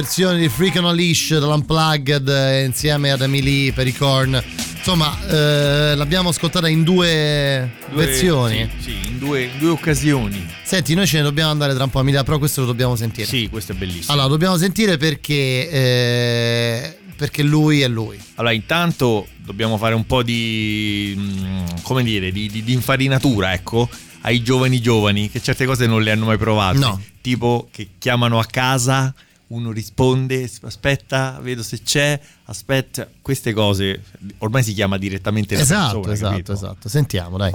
[0.03, 4.37] versione di Freak on a Leash dell'Unplugged eh, insieme ad Emily Pericorn.
[4.77, 8.69] Insomma, eh, l'abbiamo ascoltata in due, Due- versioni.
[8.79, 10.45] Sì, sì, in due, in due occasioni.
[10.63, 13.25] Senti, noi ce ne dobbiamo andare tra un po', Emilia, però questo lo dobbiamo sentire.
[13.25, 14.11] Sì, questo è bellissimo.
[14.11, 18.19] Allora, lo dobbiamo sentire perché, eh, perché lui è lui.
[18.35, 21.15] Allora, intanto dobbiamo fare un po' di.
[21.17, 23.87] mm, come dire, di, di- di infarinatura, ecco,
[24.23, 26.77] ai giovani giovani che certe cose non le hanno mai provate.
[26.79, 27.01] No.
[27.21, 29.13] Tipo che chiamano a casa,
[29.53, 33.07] uno risponde, aspetta, vedo se c'è, aspetta.
[33.21, 34.01] Queste cose
[34.39, 36.51] ormai si chiama direttamente la Esatto, persona, esatto, capito?
[36.53, 36.89] esatto.
[36.89, 37.53] Sentiamo, dai.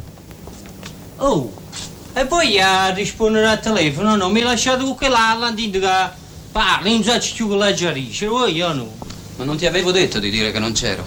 [1.17, 1.53] Oh,
[2.15, 4.29] e poi a rispondere al telefono, no?
[4.29, 6.11] Mi lasciate con quell'alla, che
[6.53, 8.93] parli, non so più con la giarisce, voi io no.
[9.37, 11.05] Ma non ti avevo detto di dire che non c'ero.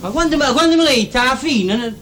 [0.00, 1.94] Ma quando, ma quando mi lei alla fine, eh,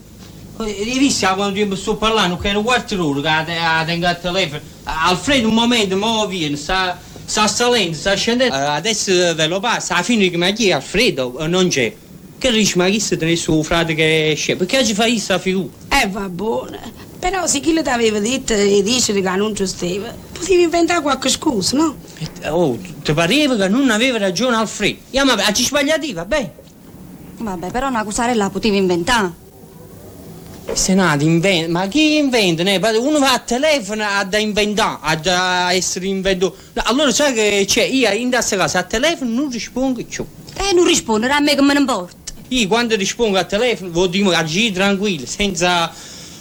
[0.64, 4.20] hai visto quando io sto parlando, che è un quarto d'ora che la tengo al
[4.20, 9.60] telefono, Alfredo un momento, mo viene, sta, sta salendo, sta scendendo, Eh, adesso ve lo
[9.60, 11.94] passa, alla fine che mi chiede Alfredo, eh, non c'è.
[12.38, 14.56] Che dici, ma chi sta nel suo frate che esce?
[14.56, 15.70] Perché ci fai questa figura?
[15.88, 16.78] Eh, va buona.
[17.18, 21.76] Però se chi le t'aveva detto e dice che non giusteva, potevi inventare qualche scusa,
[21.76, 21.96] no?
[22.44, 24.98] Oh, ti pareva che non aveva ragione Alfredo?
[25.10, 26.52] Ja, ma ci sbagliati, vabbè.
[27.38, 29.46] Vabbè, però una cosarella la potevi inventare.
[30.72, 32.62] Se no, ti inventa, ma chi inventa?
[32.98, 36.56] Uno va a telefono a da inventare, a da essere inventato.
[36.84, 40.24] Allora sai che c'è, io in questa casa a telefono non rispondo più.
[40.54, 42.16] E non rispondere a me che me ne importa.
[42.48, 45.92] Io quando rispondo al telefono vuol dire agire tranquillo, senza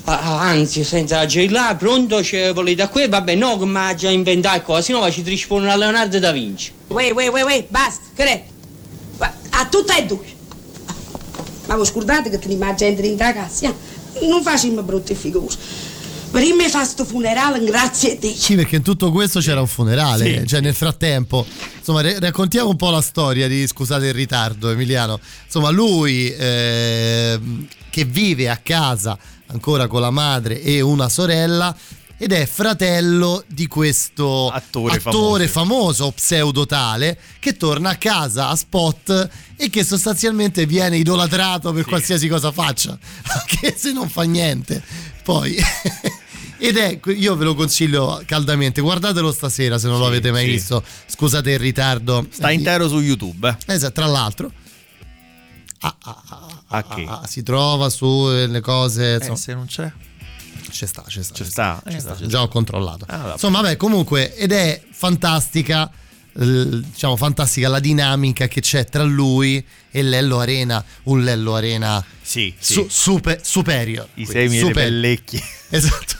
[0.04, 4.62] ansia, senza là, pronto, ci volete a qui, vabbè no che mi ha già inventato
[4.62, 6.72] cose, se no ci rispondo a Leonardo da Vinci.
[6.88, 8.44] Uè, uè, uè, uè, basta, che
[9.50, 10.36] A tutte e due.
[11.68, 13.74] Ma voi scordate che tenim gente dentro la casa?
[14.22, 14.28] Eh?
[14.28, 15.56] Non facciamo brutte figure.
[16.30, 18.34] Prima fa sto funerale, grazie a Dio.
[18.34, 20.48] Sì, perché in tutto questo c'era un funerale, Sì.
[20.48, 21.46] cioè nel frattempo.
[21.78, 25.20] Insomma, re- raccontiamo un po' la storia di scusate il ritardo, Emiliano.
[25.46, 29.18] Insomma, lui ehm, che vive a casa
[29.48, 31.74] ancora con la madre e una sorella
[32.18, 39.30] ed è fratello di questo Attore attore famoso, pseudotale, che torna a casa a spot
[39.56, 44.84] e che sostanzialmente viene idolatrato per qualsiasi cosa faccia, anche se non fa niente.
[45.24, 45.56] Poi
[46.60, 50.52] Ed è, io ve lo consiglio caldamente, guardatelo stasera se non lo avete mai sì.
[50.52, 50.84] visto.
[51.06, 52.26] Scusate il ritardo.
[52.30, 53.56] Sta intero su YouTube.
[53.68, 54.52] Esatto, tra l'altro.
[55.80, 57.06] A che?
[57.08, 59.18] Ah, si trova sulle cose.
[59.20, 59.36] insomma.
[59.36, 59.92] se non c'è?
[60.72, 61.36] Ci sta, ci sta.
[61.36, 61.44] Ci
[62.00, 62.28] sta, ci.
[62.28, 63.06] Già ho controllato.
[63.08, 63.32] Ah.
[63.34, 65.90] Insomma, vabbè, comunque, ed è fantastica.
[66.40, 72.54] Diciamo fantastica la dinamica che c'è tra lui e Lello Arena, un Lello Arena sì,
[72.60, 74.08] su- super- superior.
[74.16, 75.42] I semi e le super- pellecchie.
[75.70, 76.16] Esatto.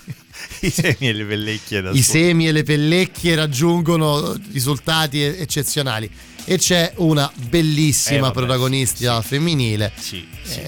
[0.62, 2.18] I semi e le pellecchie da i solo.
[2.18, 6.10] semi e le pellecchie raggiungono risultati eccezionali.
[6.50, 10.62] E c'è una bellissima Eh, protagonista femminile Sì, sì.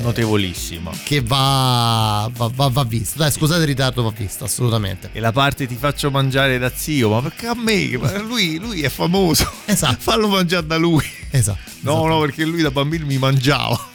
[0.00, 0.90] Notevolissimo.
[1.04, 3.18] che va, va, va- va vista.
[3.18, 5.10] Dai, scusate il ritardo, va vista, assolutamente.
[5.12, 7.88] E la parte ti faccio mangiare da zio, ma perché a me?
[8.26, 9.50] Lui, lui è famoso.
[9.66, 9.96] Esatto.
[10.00, 11.04] Fallo mangiare da lui.
[11.30, 11.58] Esatto.
[11.80, 13.86] No, no, perché lui da bambino mi mangiava.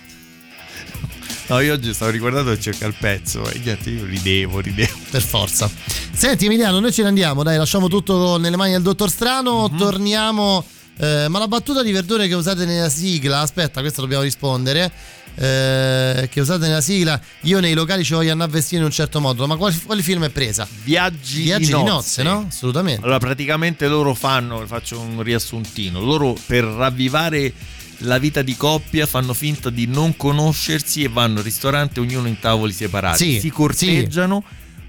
[1.47, 4.93] No, io oggi stavo riguardando e cerca il pezzo e niente, io ridevo, ridevo.
[5.09, 5.69] Per forza.
[6.11, 9.77] Senti Emiliano, noi ce ne andiamo, dai, lasciamo tutto nelle mani del dottor Strano, Mhm.
[9.77, 10.63] torniamo...
[10.97, 14.91] eh, ma la battuta di verdure che usate nella sigla, aspetta, questa dobbiamo rispondere.
[15.35, 18.91] eh, che usate nella sigla, io nei locali ci voglio andare a vestire in un
[18.91, 20.67] certo modo, ma quale, quale film è presa?
[20.83, 22.21] Viaggi, Viaggi di di nozze.
[22.21, 22.45] nozze, no?
[22.47, 23.01] Assolutamente.
[23.03, 27.51] Allora, praticamente loro fanno, faccio un riassuntino, loro per ravvivare
[27.99, 32.37] la vita di coppia fanno finta di non conoscersi e vanno al ristorante ognuno in
[32.39, 33.33] tavoli separati.
[33.33, 34.43] Sì, si corteggiano,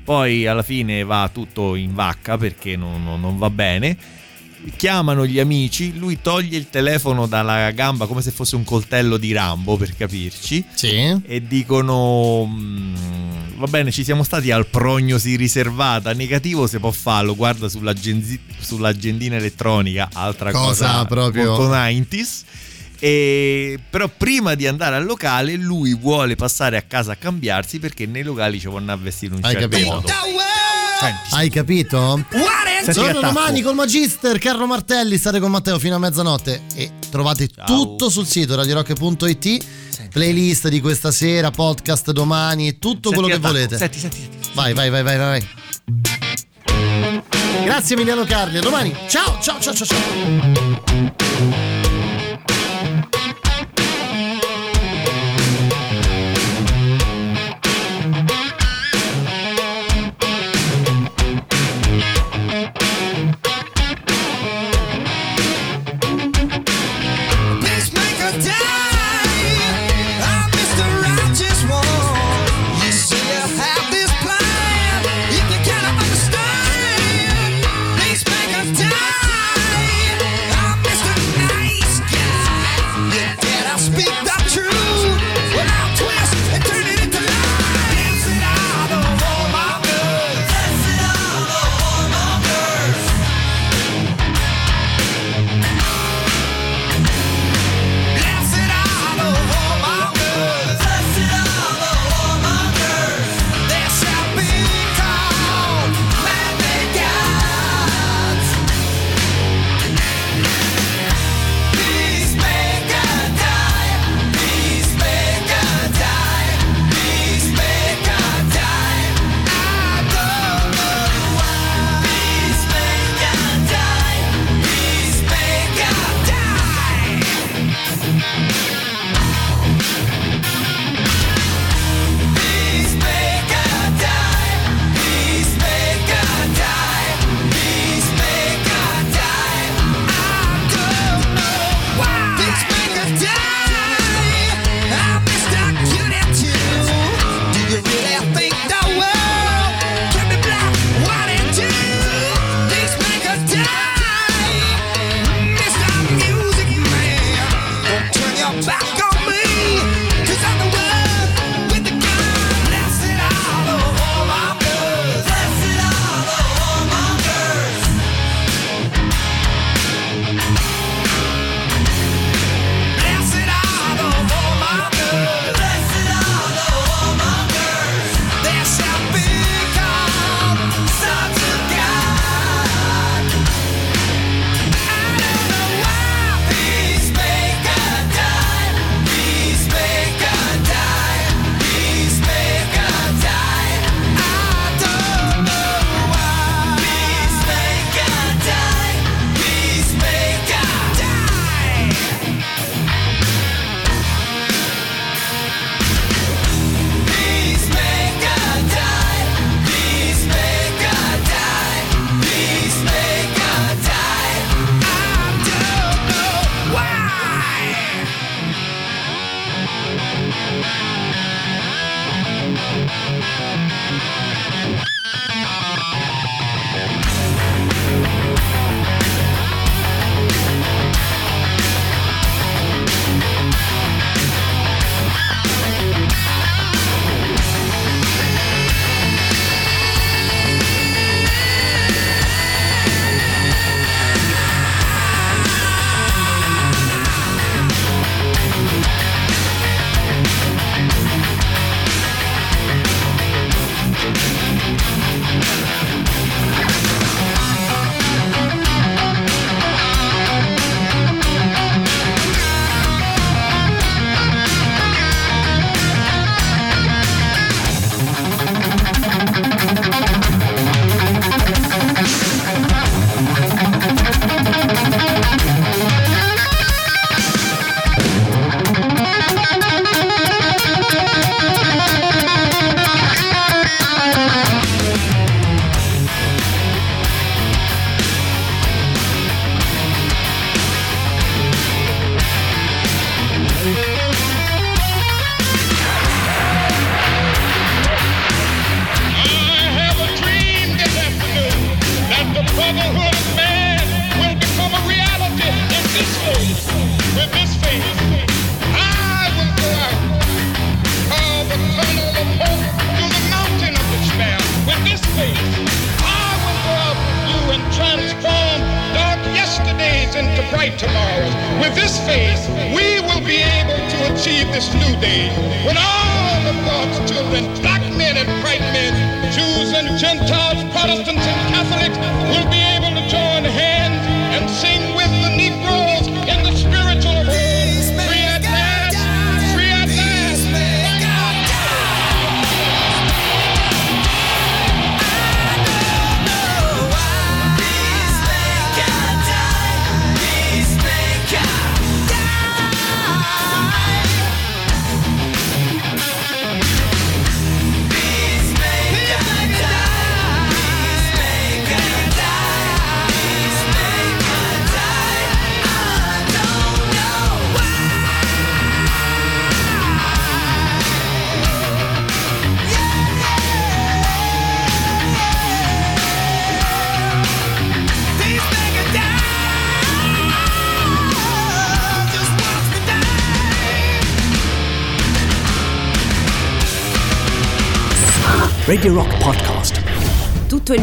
[0.05, 3.97] poi alla fine va tutto in vacca perché non, non- non va bene.
[4.77, 9.33] Chiamano gli amici, lui toglie il telefono dalla gamba come se fosse un coltello di
[9.33, 10.65] Rambo per capirci.
[10.75, 11.21] Sì.
[11.27, 12.95] E dicono: "Mm,
[13.57, 16.13] Va bene, ci siamo stati al prognosi riservata.
[16.13, 17.37] Negativo se può farlo.
[17.37, 22.43] Guarda sull'agendina elettronica, altra Cosa cosa, proprio- molto 90s.
[22.99, 28.07] E, però prima di andare al locale lui vuole passare a casa a cambiarsi perché
[28.07, 29.91] nei locali ci vanno a vestire un Hai certo capito?
[29.95, 30.09] modo.
[31.31, 32.25] Hai capito?
[32.85, 37.49] Senti Torno domani col Magister, Carlo Martelli, state con Matteo fino a mezzanotte e trovate
[37.49, 39.65] tutto sul sito radiorock.it,
[40.11, 43.53] playlist di questa sera, podcast domani, tutto Senti quello che attacco.
[43.53, 43.77] volete.
[43.79, 44.49] Senti, senti, senti.
[44.55, 45.49] Vai, vai, vai, vai, vai.
[47.65, 48.95] Grazie Emiliano Carli, a domani.
[49.09, 51.24] Ciao, ciao, ciao, ciao, ciao.